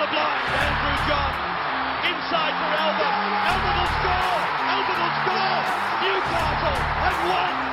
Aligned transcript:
the 0.00 0.06
blind. 0.06 0.48
Andrew 0.48 0.96
John 1.04 1.32
inside 2.08 2.56
for 2.56 2.72
Albert. 2.72 3.16
Albert 3.52 3.76
will 3.76 3.92
score. 4.00 4.40
Albert 4.72 4.96
will 4.96 5.16
score. 5.20 5.60
Newcastle 6.00 6.80
have 7.04 7.20
won. 7.28 7.69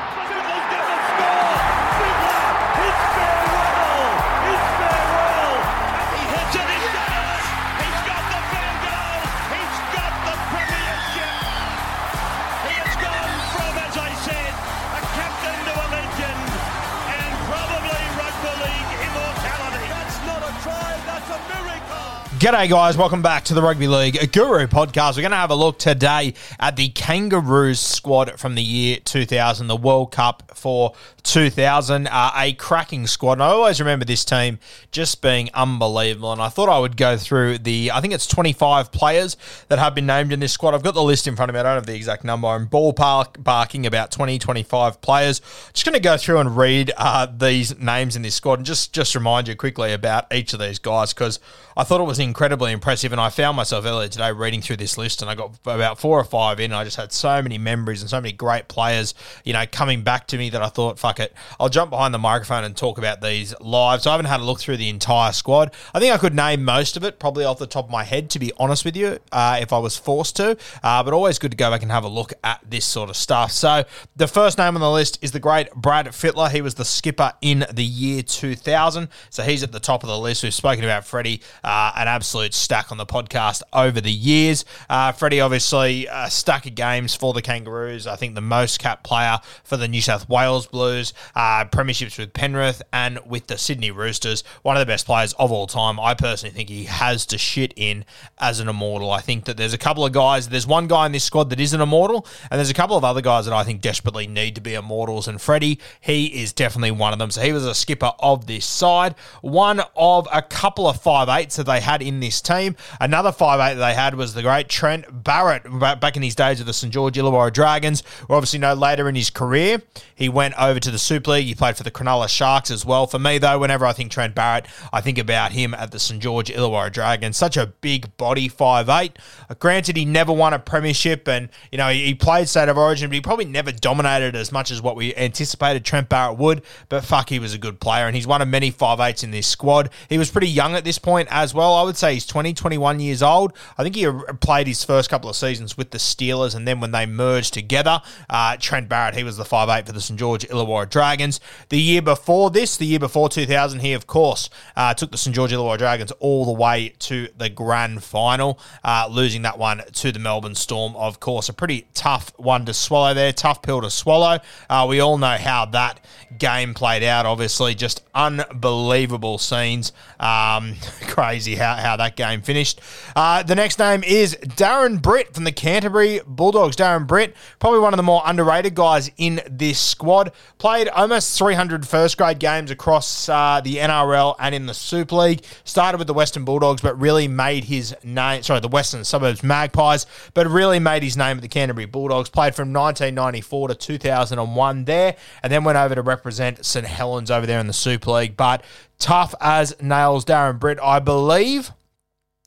G'day, 22.48 22.70
guys. 22.70 22.96
Welcome 22.96 23.22
back 23.22 23.44
to 23.46 23.54
the 23.54 23.62
Rugby 23.62 23.90
League 23.90 24.32
Guru 24.32 24.68
podcast. 24.68 25.18
We're 25.18 25.24
going 25.24 25.32
to 25.32 25.36
have 25.36 25.52
a 25.52 25.56
look 25.56 25.80
today 25.80 26.34
at 26.58 26.78
the 26.78 26.88
Kangaroos 26.88 27.82
squad 27.82 28.40
from 28.40 28.56
the 28.56 28.64
year 28.64 29.00
2000, 29.04 29.68
the 29.68 29.76
World 29.76 30.14
Cup 30.14 30.54
for 30.56 30.94
2000. 31.32 32.08
Uh, 32.08 32.32
a 32.36 32.54
cracking 32.54 33.06
squad. 33.08 33.34
And 33.34 33.44
I 33.44 33.48
always 33.48 33.80
remember 33.80 34.06
this 34.06 34.24
team 34.24 34.60
just 34.92 35.22
being 35.22 35.50
unbelievable. 35.54 36.32
And 36.32 36.42
I 36.42 36.50
thought 36.50 36.70
I 36.70 36.80
would 36.80 36.98
go 36.98 37.18
through 37.18 37.60
the, 37.60 37.92
I 37.92 38.02
think 38.02 38.14
it's 38.14 38.28
25 38.28 38.92
players 38.92 39.38
that 39.68 39.80
have 39.80 39.94
been 39.94 40.06
named 40.06 40.32
in 40.32 40.40
this 40.40 40.54
squad. 40.54 40.74
I've 40.74 40.84
got 40.84 40.94
the 40.94 41.04
list 41.04 41.28
in 41.28 41.36
front 41.36 41.50
of 41.50 41.54
me. 41.54 41.60
I 41.60 41.64
don't 41.64 41.76
have 41.76 41.86
the 41.86 41.96
exact 41.96 42.24
number. 42.24 42.48
I'm 42.48 42.68
ballpark 42.68 43.44
barking 43.44 43.86
about 43.86 44.12
20, 44.12 44.40
25 44.40 45.02
players. 45.02 45.42
Just 45.74 45.86
going 45.86 45.94
to 45.94 46.00
go 46.00 46.18
through 46.18 46.40
and 46.40 46.56
read 46.56 46.92
uh, 46.98 47.26
these 47.26 47.78
names 47.78 48.16
in 48.16 48.22
this 48.22 48.36
squad 48.36 48.60
and 48.60 48.66
just, 48.66 48.94
just 48.94 49.14
remind 49.14 49.48
you 49.48 49.56
quickly 49.56 49.94
about 49.94 50.34
each 50.34 50.54
of 50.54 50.60
these 50.60 50.80
guys 50.80 51.14
because 51.14 51.40
I 51.78 51.84
thought 51.84 52.02
it 52.02 52.06
was 52.06 52.18
incredibly 52.18 52.72
impressive. 52.72 53.12
And 53.12 53.22
I 53.22 53.30
found 53.30 53.56
myself 53.56 53.86
earlier 53.86 54.08
today 54.08 54.32
reading 54.32 54.62
through 54.62 54.78
this 54.78 54.98
list, 54.98 55.22
and 55.22 55.30
I 55.30 55.36
got 55.36 55.60
about 55.66 56.00
four 56.00 56.20
or 56.20 56.24
five 56.24 56.60
in. 56.60 56.74
I 56.74 56.84
just 56.84 56.98
had 56.98 57.12
so 57.12 57.40
many 57.42 57.60
memories 57.60 58.02
and 58.02 58.10
so 58.10 58.20
many 58.20 58.32
great 58.32 58.68
players, 58.68 59.14
you 59.44 59.54
know, 59.54 59.64
coming 59.72 60.02
back 60.02 60.26
to 60.28 60.38
me 60.38 60.50
that 60.50 60.62
I 60.64 60.70
thought, 60.70 60.98
fuck 60.98 61.17
it, 61.20 61.34
I'll 61.60 61.70
jump 61.70 61.90
behind 61.90 62.14
the 62.14 62.20
microphone 62.20 62.64
and 62.64 62.76
talk 62.76 62.98
about 62.98 63.22
these 63.22 63.54
live. 63.60 64.02
So 64.02 64.10
I 64.10 64.14
haven't 64.14 64.28
had 64.28 64.40
a 64.40 64.44
look 64.44 64.60
through 64.60 64.78
the 64.78 64.90
entire 64.90 65.32
squad. 65.32 65.74
I 65.94 66.00
think 66.00 66.14
I 66.14 66.18
could 66.18 66.34
name 66.34 66.64
most 66.64 66.98
of 66.98 67.04
it, 67.04 67.20
probably 67.20 67.46
off 67.46 67.60
the 67.60 67.68
top 67.68 67.86
of 67.86 67.92
my 67.92 68.04
head, 68.04 68.30
to 68.32 68.40
be 68.40 68.52
honest 68.58 68.86
with 68.86 68.96
you, 68.96 69.20
uh, 69.32 69.58
if 69.62 69.74
I 69.74 69.80
was 69.80 69.98
forced 69.98 70.36
to. 70.38 70.58
Uh, 70.84 71.04
but 71.04 71.14
always 71.14 71.40
good 71.40 71.52
to 71.52 71.58
go 71.58 71.70
back 71.70 71.82
and 71.82 71.92
have 71.92 72.04
a 72.04 72.10
look 72.10 72.34
at 72.44 72.62
this 72.68 72.86
sort 72.86 73.10
of 73.10 73.16
stuff. 73.16 73.52
So 73.52 73.84
the 74.16 74.28
first 74.28 74.58
name 74.58 74.76
on 74.76 74.82
the 74.82 74.92
list 74.92 75.20
is 75.22 75.32
the 75.32 75.40
great 75.40 75.72
Brad 75.74 76.08
Fittler. 76.08 76.52
He 76.52 76.62
was 76.62 76.76
the 76.76 76.86
skipper 76.86 77.34
in 77.42 77.66
the 77.72 77.84
year 77.84 78.22
2000. 78.24 79.10
So 79.30 79.44
he's 79.44 79.64
at 79.64 79.72
the 79.72 79.80
top 79.80 80.04
of 80.04 80.10
the 80.10 80.18
list. 80.18 80.44
We've 80.44 80.54
spoken 80.54 80.84
about 80.84 81.06
Freddie, 81.06 81.42
uh, 81.64 81.94
an 81.96 82.08
absolute 82.08 82.54
stack 82.54 82.92
on 82.92 82.98
the 82.98 83.06
podcast 83.06 83.62
over 83.74 84.02
the 84.02 84.12
years. 84.12 84.66
Uh, 84.90 85.12
Freddie, 85.12 85.42
obviously, 85.42 86.08
a 86.12 86.30
stack 86.30 86.66
of 86.66 86.76
games 86.76 87.16
for 87.16 87.34
the 87.34 87.42
Kangaroos. 87.42 88.08
I 88.08 88.16
think 88.16 88.36
the 88.36 88.42
most 88.42 88.80
capped 88.80 89.04
player 89.04 89.40
for 89.64 89.78
the 89.78 89.88
New 89.88 90.02
South 90.02 90.28
Wales 90.30 90.68
Blues, 90.68 91.07
uh, 91.36 91.66
premierships 91.66 92.18
with 92.18 92.34
Penrith 92.34 92.82
and 92.92 93.20
with 93.26 93.48
the 93.48 93.58
Sydney 93.58 93.92
Roosters. 93.92 94.44
One 94.62 94.76
of 94.76 94.80
the 94.80 94.86
best 94.86 95.06
players 95.06 95.34
of 95.34 95.52
all 95.52 95.68
time. 95.68 96.00
I 96.00 96.14
personally 96.14 96.54
think 96.54 96.70
he 96.70 96.86
has 96.86 97.26
to 97.28 97.38
shit 97.38 97.74
in 97.76 98.06
as 98.38 98.60
an 98.60 98.68
immortal. 98.68 99.12
I 99.12 99.22
think 99.22 99.46
that 99.46 99.58
there's 99.58 99.74
a 99.74 99.78
couple 99.78 100.06
of 100.06 100.12
guys, 100.12 100.50
there's 100.50 100.68
one 100.68 100.88
guy 100.88 101.06
in 101.06 101.12
this 101.12 101.24
squad 101.24 101.50
that 101.50 101.60
is 101.60 101.74
an 101.74 101.82
immortal, 101.82 102.26
and 102.50 102.58
there's 102.58 102.70
a 102.70 102.74
couple 102.74 102.98
of 102.98 103.04
other 103.04 103.22
guys 103.22 103.46
that 103.46 103.54
I 103.54 103.64
think 103.64 103.82
desperately 103.82 104.28
need 104.28 104.56
to 104.56 104.62
be 104.62 104.74
immortals. 104.74 105.28
And 105.28 105.42
Freddie, 105.42 105.80
he 106.02 106.28
is 106.42 106.54
definitely 106.54 106.92
one 106.92 107.14
of 107.14 107.20
them. 107.20 107.32
So 107.32 107.42
he 107.42 107.54
was 107.54 107.66
a 107.66 107.76
skipper 107.76 108.12
of 108.20 108.48
this 108.48 108.66
side. 108.66 109.16
One 109.42 109.82
of 109.96 110.28
a 110.32 110.42
couple 110.42 110.88
of 110.88 111.02
five 111.02 111.30
eights 111.30 111.56
that 111.56 111.66
they 111.66 111.82
had 111.82 112.02
in 112.02 112.20
this 112.20 112.42
team. 112.42 112.76
Another 113.00 113.32
five 113.32 113.60
eight 113.60 113.76
that 113.76 113.88
they 113.88 113.94
had 113.94 114.16
was 114.16 114.34
the 114.34 114.42
great 114.42 114.70
Trent 114.70 115.24
Barrett 115.24 115.64
back 115.80 116.16
in 116.16 116.24
his 116.24 116.36
days 116.36 116.58
with 116.60 116.68
the 116.68 116.74
St 116.74 116.94
George 116.94 117.16
Illawarra 117.16 117.52
Dragons. 117.54 118.04
We 118.28 118.36
obviously 118.36 118.60
know 118.60 118.74
later 118.74 119.10
in 119.10 119.16
his 119.16 119.30
career 119.30 119.82
he 120.16 120.30
went 120.30 120.54
over 120.60 120.80
to 120.80 120.92
the 120.92 120.97
Super 120.98 121.32
League. 121.32 121.48
He 121.48 121.56
played 121.56 121.78
for 121.78 121.84
the 121.84 121.92
Cronulla 121.92 122.30
Sharks 122.30 122.72
as 122.72 122.86
well. 122.86 123.08
For 123.08 123.20
me 123.20 123.38
though, 123.38 123.60
whenever 123.60 123.86
I 123.86 123.94
think 123.94 124.12
Trent 124.12 124.36
Barrett, 124.36 124.66
I 124.92 125.02
think 125.02 125.18
about 125.18 125.52
him 125.52 125.74
at 125.74 125.92
the 125.92 126.00
St 126.00 126.22
George 126.22 126.50
Illawarra 126.50 126.92
Dragons. 126.92 127.38
Such 127.38 127.58
a 127.58 127.68
big 127.68 128.16
body, 128.18 128.48
five 128.48 128.90
eight. 128.90 129.18
Granted, 129.60 129.98
he 129.98 130.06
never 130.06 130.34
won 130.34 130.54
a 130.54 130.60
premiership, 130.60 131.28
and 131.28 131.50
you 131.72 131.78
know 131.78 131.90
he, 131.90 132.06
he 132.06 132.16
played 132.16 132.50
state 132.50 132.70
of 132.70 132.78
origin, 132.78 133.10
but 133.10 133.16
he 133.16 133.22
probably 133.22 133.46
never 133.46 133.72
dominated 133.72 134.36
as 134.36 134.52
much 134.52 134.72
as 134.72 134.82
what 134.82 134.96
we 134.96 135.16
anticipated 135.16 135.84
Trent 135.84 136.10
Barrett 136.10 136.38
would. 136.38 136.62
But 136.90 137.04
fuck, 137.04 137.30
he 137.30 137.40
was 137.40 137.54
a 137.54 137.58
good 137.58 137.80
player, 137.80 138.06
and 138.06 138.16
he's 138.16 138.28
one 138.28 138.42
of 138.42 138.48
many 138.48 138.72
five 138.72 139.00
eights 139.00 139.24
in 139.24 139.32
this 139.32 139.48
squad. 139.48 139.90
He 140.10 140.18
was 140.18 140.30
pretty 140.30 140.50
young 140.50 140.76
at 140.76 140.84
this 140.84 141.00
point 141.00 141.28
as 141.32 141.54
well. 141.54 141.74
I 141.74 141.84
would 141.84 141.98
say 141.98 142.14
he's 142.14 142.26
20, 142.26 142.54
21 142.54 143.00
years 143.00 143.24
old. 143.24 143.54
I 143.78 143.84
think 143.84 143.96
he 143.96 144.08
played 144.42 144.68
his 144.68 144.84
first 144.84 145.10
couple 145.10 145.30
of 145.30 145.36
seasons 145.36 145.78
with 145.78 145.92
the 145.92 145.98
Steelers, 145.98 146.56
and 146.56 146.68
then 146.68 146.80
when 146.80 146.92
they 146.92 147.06
merged 147.06 147.54
together, 147.54 148.02
uh, 148.30 148.58
Trent 148.60 148.90
Barrett, 148.90 149.16
he 149.16 149.24
was 149.24 149.38
the 149.38 149.46
five 149.46 149.70
eight 149.70 149.86
for 149.86 149.94
the 149.94 150.02
St 150.02 150.20
George 150.20 150.48
Illawarra 150.48 150.77
Dragons. 150.86 151.40
The 151.70 151.80
year 151.80 152.02
before 152.02 152.52
this, 152.52 152.78
the 152.78 152.86
year 152.86 153.00
before 153.00 153.30
2000, 153.30 153.80
he 153.80 153.94
of 153.94 154.08
course 154.08 154.50
uh, 154.76 154.94
took 154.94 155.12
the 155.12 155.18
St 155.18 155.36
George 155.36 155.52
Illawarra 155.52 155.78
Dragons 155.78 156.12
all 156.20 156.46
the 156.46 156.52
way 156.52 156.94
to 157.00 157.30
the 157.38 157.50
grand 157.50 158.04
final, 158.04 158.60
uh, 158.84 159.08
losing 159.10 159.42
that 159.44 159.58
one 159.58 159.82
to 159.94 160.12
the 160.12 160.20
Melbourne 160.20 160.56
Storm. 160.56 160.96
Of 160.96 161.20
course, 161.20 161.50
a 161.50 161.54
pretty 161.54 161.88
tough 161.94 162.32
one 162.38 162.66
to 162.66 162.74
swallow 162.74 163.14
there, 163.14 163.34
tough 163.34 163.62
pill 163.62 163.82
to 163.82 163.90
swallow. 163.90 164.40
Uh, 164.70 164.86
we 164.90 165.00
all 165.00 165.18
know 165.18 165.38
how 165.38 165.66
that 165.66 166.04
game 166.38 166.74
played 166.74 167.04
out. 167.04 167.26
Obviously, 167.26 167.76
just 167.76 168.04
unbelievable 168.14 169.38
scenes. 169.38 169.92
Um, 170.20 170.76
crazy 171.08 171.56
how, 171.56 171.76
how 171.76 171.98
that 171.98 172.16
game 172.16 172.42
finished. 172.42 172.82
Uh, 173.16 173.44
the 173.44 173.56
next 173.56 173.80
name 173.80 174.04
is 174.04 174.36
Darren 174.36 175.02
Britt 175.02 175.34
from 175.34 175.44
the 175.44 175.52
Canterbury 175.52 176.22
Bulldogs. 176.26 176.76
Darren 176.76 177.08
Britt, 177.08 177.36
probably 177.60 177.80
one 177.80 177.94
of 177.94 177.98
the 177.98 178.04
more 178.04 178.22
underrated 178.26 178.76
guys 178.76 179.12
in 179.18 179.42
this 179.50 179.80
squad. 179.80 180.32
Played 180.68 180.90
almost 180.90 181.38
300 181.38 181.88
first 181.88 182.18
grade 182.18 182.40
games 182.40 182.72
across 182.72 183.30
uh, 183.30 183.62
the 183.64 183.78
NRL 183.78 184.36
and 184.38 184.54
in 184.54 184.66
the 184.66 184.74
Super 184.74 185.16
League. 185.16 185.46
Started 185.64 185.98
with 185.98 186.08
the 186.08 186.14
Western 186.14 186.44
Bulldogs, 186.44 186.82
but 186.82 187.00
really 187.00 187.30
made 187.30 187.64
his 187.64 187.96
name, 188.04 188.44
sorry, 188.44 188.60
the 188.60 188.68
Western 188.68 189.06
Suburbs 189.06 189.44
Magpies, 189.44 190.06
but 190.34 190.46
really 190.46 190.80
made 190.80 191.04
his 191.04 191.16
name 191.16 191.38
at 191.38 191.42
the 191.42 191.48
Canterbury 191.48 191.86
Bulldogs. 191.86 192.28
Played 192.28 192.54
from 192.54 192.74
1994 192.74 193.70
to 193.70 193.76
2001 193.76 194.84
there, 194.84 195.16
and 195.42 195.54
then 195.54 195.64
went 195.64 195.78
over 195.78 195.96
to 195.96 196.02
represent 196.02 196.66
St 196.66 196.86
Helens 196.86 197.32
over 197.32 197.46
there 197.46 197.62
in 197.62 197.68
the 197.68 197.72
Super 197.72 198.12
League. 198.12 198.36
But 198.36 198.62
tough 199.00 199.34
as 199.40 199.74
nails, 199.82 200.26
Darren 200.26 200.60
Britt, 200.60 200.80
I 200.84 201.00
believe. 201.00 201.72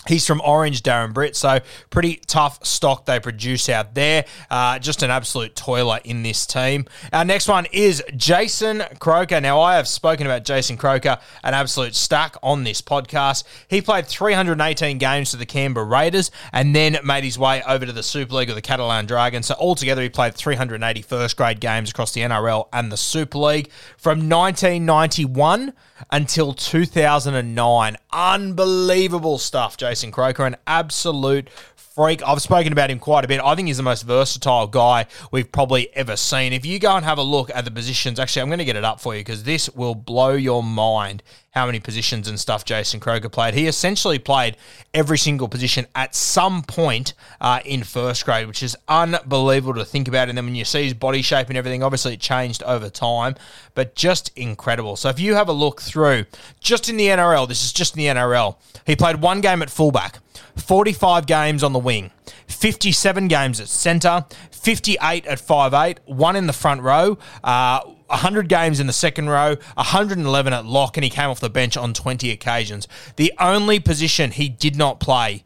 He's 0.08 0.26
from 0.26 0.40
Orange, 0.42 0.82
Darren 0.82 1.12
Britt, 1.12 1.36
so 1.36 1.60
pretty 1.90 2.22
tough 2.26 2.64
stock 2.64 3.04
they 3.04 3.20
produce 3.20 3.68
out 3.68 3.94
there. 3.94 4.24
Uh, 4.50 4.78
just 4.78 5.02
an 5.02 5.10
absolute 5.10 5.54
toiler 5.54 6.00
in 6.04 6.22
this 6.22 6.46
team. 6.46 6.86
Our 7.12 7.24
next 7.24 7.48
one 7.48 7.66
is 7.70 8.02
Jason 8.16 8.82
Croker. 8.98 9.42
Now, 9.42 9.60
I 9.60 9.76
have 9.76 9.86
spoken 9.86 10.26
about 10.26 10.44
Jason 10.44 10.78
Croker, 10.78 11.18
an 11.44 11.52
absolute 11.52 11.94
stack 11.94 12.36
on 12.42 12.64
this 12.64 12.80
podcast. 12.80 13.44
He 13.68 13.82
played 13.82 14.06
318 14.06 14.96
games 14.96 15.32
for 15.32 15.36
the 15.36 15.44
Canberra 15.44 15.84
Raiders 15.84 16.30
and 16.50 16.74
then 16.74 16.96
made 17.04 17.24
his 17.24 17.38
way 17.38 17.62
over 17.64 17.84
to 17.84 17.92
the 17.92 18.02
Super 18.02 18.36
League 18.36 18.48
of 18.48 18.54
the 18.54 18.62
Catalan 18.62 19.04
Dragons. 19.04 19.48
So, 19.48 19.54
altogether, 19.60 20.00
he 20.00 20.08
played 20.08 20.34
380 20.34 21.02
first 21.02 21.36
grade 21.36 21.60
games 21.60 21.90
across 21.90 22.12
the 22.12 22.22
NRL 22.22 22.68
and 22.72 22.90
the 22.90 22.96
Super 22.96 23.36
League 23.36 23.70
from 23.98 24.30
1991 24.30 25.74
until 26.10 26.52
2009. 26.52 27.96
Unbelievable 28.12 29.38
stuff, 29.38 29.76
Jason 29.76 30.10
Croker. 30.10 30.46
An 30.46 30.56
absolute 30.66 31.48
freak. 31.74 32.22
I've 32.22 32.40
spoken 32.40 32.72
about 32.72 32.90
him 32.90 32.98
quite 32.98 33.24
a 33.24 33.28
bit. 33.28 33.40
I 33.40 33.54
think 33.54 33.68
he's 33.68 33.76
the 33.76 33.82
most 33.82 34.02
versatile 34.02 34.66
guy 34.66 35.06
we've 35.30 35.50
probably 35.50 35.94
ever 35.94 36.16
seen. 36.16 36.52
If 36.52 36.64
you 36.64 36.78
go 36.78 36.96
and 36.96 37.04
have 37.04 37.18
a 37.18 37.22
look 37.22 37.50
at 37.54 37.64
the 37.64 37.70
positions, 37.70 38.18
actually, 38.18 38.42
I'm 38.42 38.48
going 38.48 38.58
to 38.58 38.64
get 38.64 38.76
it 38.76 38.84
up 38.84 39.00
for 39.00 39.14
you 39.14 39.20
because 39.20 39.42
this 39.42 39.68
will 39.70 39.94
blow 39.94 40.32
your 40.32 40.62
mind 40.62 41.22
how 41.50 41.66
many 41.66 41.80
positions 41.80 42.28
and 42.28 42.38
stuff 42.38 42.64
Jason 42.64 43.00
Croker 43.00 43.28
played. 43.28 43.54
He 43.54 43.66
essentially 43.66 44.20
played 44.20 44.56
every 44.94 45.18
single 45.18 45.48
position 45.48 45.86
at 45.96 46.14
some 46.14 46.62
point 46.62 47.12
uh, 47.40 47.58
in 47.64 47.82
first 47.82 48.24
grade, 48.24 48.46
which 48.46 48.62
is 48.62 48.76
unbelievable 48.86 49.74
to 49.74 49.84
think 49.84 50.06
about. 50.06 50.28
And 50.28 50.38
then 50.38 50.44
when 50.44 50.54
you 50.54 50.64
see 50.64 50.84
his 50.84 50.94
body 50.94 51.22
shape 51.22 51.48
and 51.48 51.58
everything, 51.58 51.82
obviously 51.82 52.14
it 52.14 52.20
changed 52.20 52.62
over 52.62 52.88
time, 52.88 53.34
but 53.74 53.96
just 53.96 54.30
incredible. 54.36 54.94
So 54.94 55.08
if 55.08 55.18
you 55.18 55.34
have 55.34 55.48
a 55.48 55.52
look 55.52 55.80
through, 55.80 56.26
just 56.60 56.88
in 56.88 56.96
the 56.96 57.06
NRL, 57.06 57.48
this 57.48 57.64
is 57.64 57.72
just 57.72 57.96
in 57.96 57.98
the 57.98 58.06
NRL, 58.06 58.56
he 58.86 58.94
played 58.94 59.20
one 59.20 59.40
game 59.40 59.60
at 59.60 59.70
fullback, 59.70 60.20
45 60.56 61.26
games 61.26 61.64
on 61.64 61.72
the 61.72 61.80
wing, 61.80 62.12
57 62.46 63.26
games 63.26 63.58
at 63.58 63.66
centre, 63.66 64.24
58 64.52 65.26
at 65.26 65.38
5'8, 65.38 65.98
one 66.04 66.36
in 66.36 66.46
the 66.46 66.52
front 66.52 66.82
row, 66.82 67.18
uh, 67.42 67.80
100 68.10 68.48
games 68.48 68.80
in 68.80 68.86
the 68.86 68.92
second 68.92 69.28
row, 69.28 69.56
111 69.74 70.52
at 70.52 70.66
lock, 70.66 70.96
and 70.96 71.04
he 71.04 71.10
came 71.10 71.30
off 71.30 71.40
the 71.40 71.50
bench 71.50 71.76
on 71.76 71.94
20 71.94 72.30
occasions. 72.30 72.86
The 73.16 73.32
only 73.38 73.80
position 73.80 74.30
he 74.32 74.48
did 74.48 74.76
not 74.76 75.00
play 75.00 75.44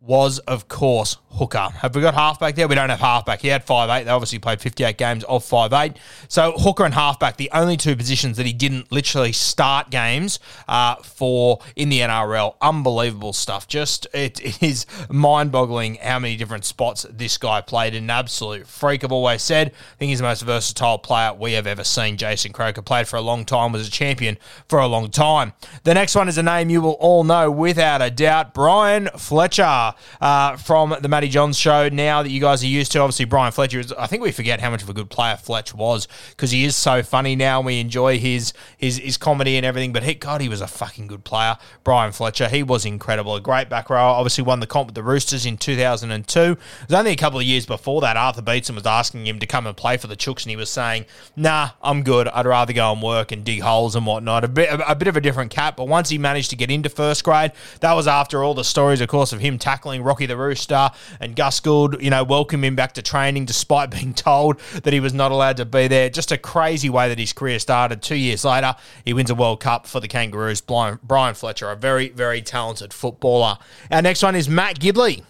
was, 0.00 0.38
of 0.40 0.66
course, 0.66 1.18
hooker. 1.32 1.58
Have 1.58 1.94
we 1.94 2.00
got 2.00 2.14
halfback 2.14 2.54
there? 2.54 2.66
We 2.66 2.74
don't 2.74 2.88
have 2.88 3.00
halfback. 3.00 3.40
He 3.40 3.48
had 3.48 3.64
five 3.64 3.90
eight. 3.90 4.04
They 4.04 4.10
obviously 4.10 4.38
played 4.38 4.60
58 4.60 4.96
games 4.96 5.24
of 5.24 5.44
five 5.44 5.72
eight. 5.74 5.98
So 6.28 6.52
hooker 6.52 6.84
and 6.84 6.94
halfback, 6.94 7.36
the 7.36 7.50
only 7.52 7.76
two 7.76 7.94
positions 7.96 8.38
that 8.38 8.46
he 8.46 8.52
didn't 8.52 8.90
literally 8.90 9.32
start 9.32 9.90
games 9.90 10.40
uh, 10.68 10.96
for 10.96 11.60
in 11.76 11.90
the 11.90 12.00
NRL. 12.00 12.54
Unbelievable 12.62 13.34
stuff. 13.34 13.68
Just 13.68 14.06
it, 14.14 14.40
it 14.40 14.62
is 14.62 14.86
mind-boggling 15.10 15.96
how 15.96 16.18
many 16.18 16.36
different 16.36 16.64
spots 16.64 17.04
this 17.10 17.36
guy 17.36 17.60
played. 17.60 17.94
An 17.94 18.08
absolute 18.08 18.66
freak. 18.66 19.04
I've 19.04 19.12
always 19.12 19.42
said. 19.42 19.68
I 19.68 19.96
think 19.98 20.08
he's 20.08 20.18
the 20.18 20.24
most 20.24 20.42
versatile 20.42 20.98
player 20.98 21.34
we 21.34 21.52
have 21.52 21.66
ever 21.66 21.84
seen. 21.84 22.16
Jason 22.16 22.52
Croker 22.52 22.82
played 22.82 23.06
for 23.06 23.16
a 23.16 23.22
long 23.22 23.44
time, 23.44 23.72
was 23.72 23.86
a 23.86 23.90
champion 23.90 24.38
for 24.68 24.78
a 24.78 24.86
long 24.86 25.10
time. 25.10 25.52
The 25.84 25.92
next 25.92 26.14
one 26.14 26.28
is 26.28 26.38
a 26.38 26.42
name 26.42 26.70
you 26.70 26.80
will 26.80 26.92
all 26.92 27.22
know 27.22 27.50
without 27.50 28.00
a 28.00 28.10
doubt. 28.10 28.54
Brian 28.54 29.08
Fletcher 29.16 29.89
uh, 30.20 30.56
from 30.56 30.94
the 31.00 31.08
Matty 31.08 31.28
Johns 31.28 31.58
show. 31.58 31.88
Now 31.88 32.22
that 32.22 32.30
you 32.30 32.40
guys 32.40 32.62
are 32.62 32.66
used 32.66 32.92
to, 32.92 33.00
obviously 33.00 33.24
Brian 33.24 33.52
Fletcher 33.52 33.80
is. 33.80 33.92
I 33.92 34.06
think 34.06 34.22
we 34.22 34.32
forget 34.32 34.60
how 34.60 34.70
much 34.70 34.82
of 34.82 34.88
a 34.88 34.92
good 34.92 35.10
player 35.10 35.36
Fletch 35.36 35.74
was 35.74 36.08
because 36.30 36.50
he 36.50 36.64
is 36.64 36.76
so 36.76 37.02
funny 37.02 37.36
now. 37.36 37.60
We 37.60 37.80
enjoy 37.80 38.18
his 38.18 38.52
his 38.76 38.98
his 38.98 39.16
comedy 39.16 39.56
and 39.56 39.66
everything. 39.66 39.92
But 39.92 40.02
he, 40.02 40.14
God, 40.14 40.40
he 40.40 40.48
was 40.48 40.60
a 40.60 40.66
fucking 40.66 41.06
good 41.06 41.24
player. 41.24 41.56
Brian 41.84 42.12
Fletcher, 42.12 42.48
he 42.48 42.62
was 42.62 42.84
incredible. 42.84 43.34
A 43.34 43.40
great 43.40 43.68
back 43.68 43.90
row. 43.90 43.98
Obviously 43.98 44.44
won 44.44 44.60
the 44.60 44.66
comp 44.66 44.88
with 44.88 44.94
the 44.94 45.02
Roosters 45.02 45.46
in 45.46 45.56
2002. 45.56 46.40
It 46.40 46.58
was 46.88 46.98
only 46.98 47.12
a 47.12 47.16
couple 47.16 47.38
of 47.38 47.46
years 47.46 47.66
before 47.66 48.00
that. 48.02 48.16
Arthur 48.16 48.42
Beetson 48.42 48.74
was 48.74 48.86
asking 48.86 49.26
him 49.26 49.38
to 49.38 49.46
come 49.46 49.66
and 49.66 49.76
play 49.76 49.96
for 49.96 50.06
the 50.06 50.16
Chooks, 50.16 50.42
and 50.42 50.50
he 50.50 50.56
was 50.56 50.70
saying, 50.70 51.06
"Nah, 51.36 51.70
I'm 51.82 52.02
good. 52.02 52.28
I'd 52.28 52.46
rather 52.46 52.72
go 52.72 52.92
and 52.92 53.02
work 53.02 53.32
and 53.32 53.44
dig 53.44 53.60
holes 53.60 53.96
and 53.96 54.06
whatnot." 54.06 54.44
A 54.44 54.48
bit 54.48 54.70
a, 54.70 54.90
a 54.90 54.94
bit 54.94 55.08
of 55.08 55.16
a 55.16 55.20
different 55.20 55.50
cat. 55.50 55.76
But 55.76 55.88
once 55.88 56.08
he 56.08 56.18
managed 56.18 56.50
to 56.50 56.56
get 56.56 56.70
into 56.70 56.88
first 56.88 57.24
grade, 57.24 57.52
that 57.80 57.94
was 57.94 58.06
after 58.06 58.44
all 58.44 58.54
the 58.54 58.64
stories, 58.64 59.00
of 59.00 59.08
course, 59.08 59.32
of 59.32 59.40
him 59.40 59.58
tackling 59.58 59.79
tackling 59.80 60.02
Rocky 60.02 60.26
the 60.26 60.36
Rooster 60.36 60.90
and 61.20 61.34
Gus 61.34 61.58
Gould, 61.58 62.02
you 62.02 62.10
know, 62.10 62.22
welcome 62.22 62.62
him 62.62 62.76
back 62.76 62.92
to 62.92 63.02
training 63.02 63.46
despite 63.46 63.90
being 63.90 64.12
told 64.12 64.60
that 64.82 64.92
he 64.92 65.00
was 65.00 65.14
not 65.14 65.32
allowed 65.32 65.56
to 65.56 65.64
be 65.64 65.88
there. 65.88 66.10
Just 66.10 66.30
a 66.30 66.36
crazy 66.36 66.90
way 66.90 67.08
that 67.08 67.18
his 67.18 67.32
career 67.32 67.58
started. 67.58 68.02
Two 68.02 68.16
years 68.16 68.44
later, 68.44 68.76
he 69.06 69.14
wins 69.14 69.30
a 69.30 69.34
World 69.34 69.60
Cup 69.60 69.86
for 69.86 69.98
the 69.98 70.08
Kangaroos. 70.08 70.60
Brian 70.60 71.34
Fletcher, 71.34 71.70
a 71.70 71.76
very, 71.76 72.10
very 72.10 72.42
talented 72.42 72.92
footballer. 72.92 73.56
Our 73.90 74.02
next 74.02 74.22
one 74.22 74.34
is 74.34 74.50
Matt 74.50 74.78
Gidley. 74.78 75.22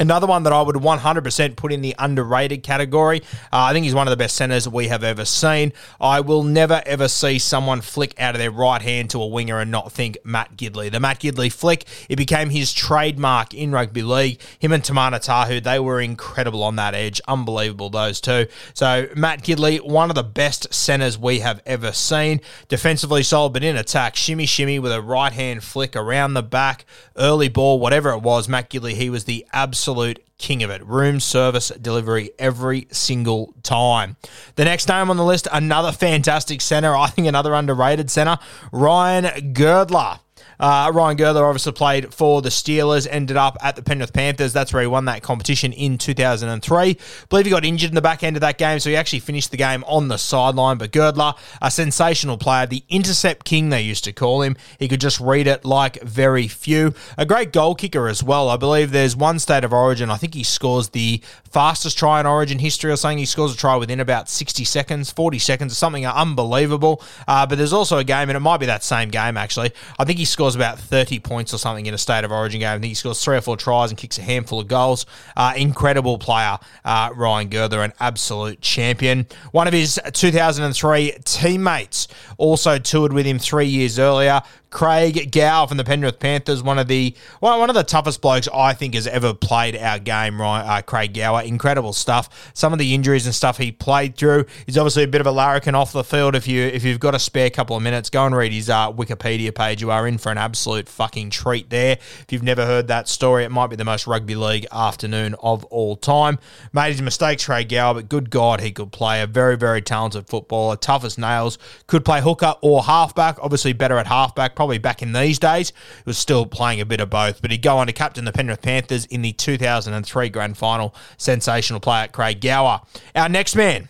Another 0.00 0.28
one 0.28 0.44
that 0.44 0.52
I 0.52 0.62
would 0.62 0.76
100% 0.76 1.56
put 1.56 1.72
in 1.72 1.80
the 1.80 1.94
underrated 1.98 2.62
category. 2.62 3.20
Uh, 3.52 3.62
I 3.62 3.72
think 3.72 3.82
he's 3.82 3.96
one 3.96 4.06
of 4.06 4.10
the 4.10 4.16
best 4.16 4.36
centers 4.36 4.68
we 4.68 4.88
have 4.88 5.02
ever 5.02 5.24
seen. 5.24 5.72
I 6.00 6.20
will 6.20 6.44
never 6.44 6.80
ever 6.86 7.08
see 7.08 7.40
someone 7.40 7.80
flick 7.80 8.14
out 8.20 8.36
of 8.36 8.38
their 8.38 8.52
right 8.52 8.80
hand 8.80 9.10
to 9.10 9.20
a 9.20 9.26
winger 9.26 9.58
and 9.58 9.72
not 9.72 9.90
think 9.90 10.16
Matt 10.22 10.56
Gidley. 10.56 10.92
The 10.92 11.00
Matt 11.00 11.20
Gidley 11.20 11.52
flick, 11.52 11.84
it 12.08 12.14
became 12.14 12.50
his 12.50 12.72
trademark 12.72 13.54
in 13.54 13.72
rugby 13.72 14.02
league. 14.02 14.40
Him 14.60 14.72
and 14.72 14.84
Timana 14.84 15.20
Tahu, 15.20 15.60
they 15.60 15.80
were 15.80 16.00
incredible 16.00 16.62
on 16.62 16.76
that 16.76 16.94
edge. 16.94 17.20
Unbelievable, 17.26 17.90
those 17.90 18.20
two. 18.20 18.46
So, 18.74 19.08
Matt 19.16 19.42
Gidley, 19.42 19.80
one 19.80 20.10
of 20.10 20.14
the 20.14 20.22
best 20.22 20.72
centers 20.72 21.18
we 21.18 21.40
have 21.40 21.60
ever 21.66 21.90
seen. 21.90 22.40
Defensively 22.68 23.24
solid, 23.24 23.52
but 23.52 23.64
in 23.64 23.76
attack, 23.76 24.14
shimmy 24.14 24.46
shimmy 24.46 24.78
with 24.78 24.92
a 24.92 25.02
right 25.02 25.32
hand 25.32 25.64
flick 25.64 25.96
around 25.96 26.34
the 26.34 26.42
back, 26.42 26.84
early 27.16 27.48
ball, 27.48 27.80
whatever 27.80 28.10
it 28.10 28.22
was. 28.22 28.48
Matt 28.48 28.70
Gidley, 28.70 28.92
he 28.92 29.10
was 29.10 29.24
the 29.24 29.44
absolute 29.52 29.87
absolute 29.88 30.22
king 30.36 30.62
of 30.62 30.68
it. 30.68 30.84
Room 30.84 31.18
service 31.18 31.70
delivery 31.80 32.30
every 32.38 32.86
single 32.92 33.54
time. 33.62 34.16
The 34.56 34.66
next 34.66 34.86
name 34.86 35.08
on 35.08 35.16
the 35.16 35.24
list, 35.24 35.48
another 35.50 35.92
fantastic 35.92 36.60
center. 36.60 36.94
I 36.94 37.08
think 37.08 37.26
another 37.26 37.54
underrated 37.54 38.10
center, 38.10 38.38
Ryan 38.70 39.54
Girdler. 39.54 40.20
Uh, 40.60 40.90
Ryan 40.94 41.16
Girdler 41.16 41.44
obviously 41.44 41.72
played 41.72 42.12
for 42.12 42.42
the 42.42 42.48
Steelers, 42.48 43.06
ended 43.10 43.36
up 43.36 43.56
at 43.62 43.76
the 43.76 43.82
Penrith 43.82 44.12
Panthers. 44.12 44.52
That's 44.52 44.72
where 44.72 44.82
he 44.82 44.88
won 44.88 45.04
that 45.06 45.22
competition 45.22 45.72
in 45.72 45.98
2003. 45.98 46.78
I 46.78 46.96
believe 47.28 47.46
he 47.46 47.50
got 47.50 47.64
injured 47.64 47.90
in 47.90 47.94
the 47.94 48.02
back 48.02 48.22
end 48.22 48.36
of 48.36 48.40
that 48.40 48.58
game, 48.58 48.80
so 48.80 48.90
he 48.90 48.96
actually 48.96 49.20
finished 49.20 49.50
the 49.50 49.56
game 49.56 49.84
on 49.86 50.08
the 50.08 50.16
sideline. 50.16 50.78
But 50.78 50.92
Girdler, 50.92 51.34
a 51.62 51.70
sensational 51.70 52.38
player, 52.38 52.66
the 52.66 52.82
intercept 52.88 53.44
king, 53.44 53.68
they 53.68 53.82
used 53.82 54.04
to 54.04 54.12
call 54.12 54.42
him. 54.42 54.56
He 54.78 54.88
could 54.88 55.00
just 55.00 55.20
read 55.20 55.46
it 55.46 55.64
like 55.64 56.02
very 56.02 56.48
few. 56.48 56.94
A 57.16 57.26
great 57.26 57.52
goal 57.52 57.74
kicker 57.74 58.08
as 58.08 58.22
well. 58.22 58.48
I 58.48 58.56
believe 58.56 58.90
there's 58.90 59.16
one 59.16 59.38
state 59.38 59.64
of 59.64 59.72
origin. 59.72 60.10
I 60.10 60.16
think 60.16 60.34
he 60.34 60.44
scores 60.44 60.90
the 60.90 61.22
fastest 61.50 61.98
try 61.98 62.20
in 62.20 62.26
origin 62.26 62.58
history 62.58 62.90
or 62.90 62.96
something. 62.96 63.18
He 63.18 63.26
scores 63.26 63.54
a 63.54 63.56
try 63.56 63.76
within 63.76 64.00
about 64.00 64.28
60 64.28 64.64
seconds, 64.64 65.10
40 65.10 65.38
seconds, 65.38 65.72
or 65.72 65.76
something 65.76 66.06
unbelievable. 66.06 67.02
Uh, 67.26 67.46
but 67.46 67.58
there's 67.58 67.72
also 67.72 67.98
a 67.98 68.04
game, 68.04 68.28
and 68.28 68.36
it 68.36 68.40
might 68.40 68.58
be 68.58 68.66
that 68.66 68.82
same 68.82 69.08
game 69.08 69.36
actually. 69.36 69.72
I 69.98 70.04
think 70.04 70.18
he 70.18 70.24
scores 70.24 70.47
scores 70.48 70.56
about 70.56 70.78
30 70.78 71.20
points 71.20 71.52
or 71.52 71.58
something 71.58 71.84
in 71.84 71.92
a 71.92 71.98
state 71.98 72.24
of 72.24 72.32
origin 72.32 72.60
game. 72.60 72.68
I 72.70 72.72
think 72.78 72.84
he 72.86 72.94
scores 72.94 73.22
three 73.22 73.36
or 73.36 73.40
four 73.42 73.56
tries 73.56 73.90
and 73.90 73.98
kicks 73.98 74.18
a 74.18 74.22
handful 74.22 74.60
of 74.60 74.68
goals. 74.68 75.04
Uh, 75.36 75.52
incredible 75.56 76.16
player, 76.16 76.58
uh, 76.84 77.10
Ryan 77.14 77.48
Girdler, 77.48 77.82
an 77.82 77.92
absolute 78.00 78.60
champion. 78.62 79.26
One 79.52 79.66
of 79.66 79.74
his 79.74 80.00
2003 80.14 81.18
teammates 81.24 82.08
also 82.38 82.78
toured 82.78 83.12
with 83.12 83.26
him 83.26 83.38
three 83.38 83.66
years 83.66 83.98
earlier. 83.98 84.40
Craig 84.70 85.32
Gower 85.32 85.66
from 85.66 85.78
the 85.78 85.84
Penrith 85.84 86.18
Panthers, 86.18 86.62
one 86.62 86.78
of 86.78 86.88
the 86.88 87.14
one 87.40 87.70
of 87.70 87.74
the 87.74 87.82
toughest 87.82 88.20
blokes 88.20 88.48
I 88.52 88.74
think 88.74 88.94
has 88.94 89.06
ever 89.06 89.32
played 89.32 89.76
our 89.76 89.98
game. 89.98 90.40
Right, 90.40 90.60
uh, 90.60 90.82
Craig 90.82 91.14
Gower, 91.14 91.42
incredible 91.42 91.94
stuff. 91.94 92.52
Some 92.54 92.72
of 92.72 92.78
the 92.78 92.94
injuries 92.94 93.24
and 93.24 93.34
stuff 93.34 93.56
he 93.56 93.72
played 93.72 94.16
through. 94.16 94.44
He's 94.66 94.76
obviously 94.76 95.04
a 95.04 95.08
bit 95.08 95.22
of 95.22 95.26
a 95.26 95.30
larrikin 95.30 95.74
off 95.74 95.92
the 95.92 96.04
field. 96.04 96.34
If 96.34 96.46
you 96.46 96.62
if 96.62 96.84
you've 96.84 97.00
got 97.00 97.14
a 97.14 97.18
spare 97.18 97.48
couple 97.48 97.76
of 97.76 97.82
minutes, 97.82 98.10
go 98.10 98.26
and 98.26 98.36
read 98.36 98.52
his 98.52 98.68
uh, 98.68 98.92
Wikipedia 98.92 99.54
page. 99.54 99.80
You 99.80 99.90
are 99.90 100.06
in 100.06 100.18
for 100.18 100.30
an 100.30 100.38
absolute 100.38 100.88
fucking 100.88 101.30
treat 101.30 101.70
there. 101.70 101.92
If 102.20 102.26
you've 102.30 102.42
never 102.42 102.66
heard 102.66 102.88
that 102.88 103.08
story, 103.08 103.44
it 103.44 103.50
might 103.50 103.68
be 103.68 103.76
the 103.76 103.86
most 103.86 104.06
rugby 104.06 104.34
league 104.34 104.66
afternoon 104.70 105.34
of 105.42 105.64
all 105.66 105.96
time. 105.96 106.38
Made 106.74 106.92
his 106.92 107.02
mistakes, 107.02 107.46
Craig 107.46 107.70
Gower, 107.70 107.94
but 107.94 108.08
good 108.10 108.28
God, 108.28 108.60
he 108.60 108.70
could 108.70 108.92
play. 108.92 109.22
A 109.22 109.26
very 109.26 109.56
very 109.56 109.80
talented 109.80 110.26
footballer, 110.26 110.76
tough 110.76 111.04
as 111.04 111.16
nails. 111.16 111.58
Could 111.86 112.04
play 112.04 112.20
hooker 112.20 112.54
or 112.60 112.82
halfback. 112.82 113.38
Obviously 113.40 113.72
better 113.72 113.96
at 113.96 114.06
halfback 114.06 114.57
probably 114.58 114.78
back 114.78 115.02
in 115.02 115.12
these 115.12 115.38
days. 115.38 115.68
He 115.70 116.02
was 116.04 116.18
still 116.18 116.44
playing 116.44 116.80
a 116.80 116.84
bit 116.84 116.98
of 116.98 117.08
both, 117.08 117.40
but 117.40 117.52
he'd 117.52 117.62
go 117.62 117.78
on 117.78 117.86
to 117.86 117.92
captain 117.92 118.24
the 118.24 118.32
Penrith 118.32 118.60
Panthers 118.60 119.04
in 119.04 119.22
the 119.22 119.30
2003 119.30 120.28
grand 120.30 120.58
final. 120.58 120.92
Sensational 121.16 121.78
player, 121.78 122.08
Craig 122.08 122.40
Gower. 122.40 122.80
Our 123.14 123.28
next 123.28 123.54
man. 123.54 123.88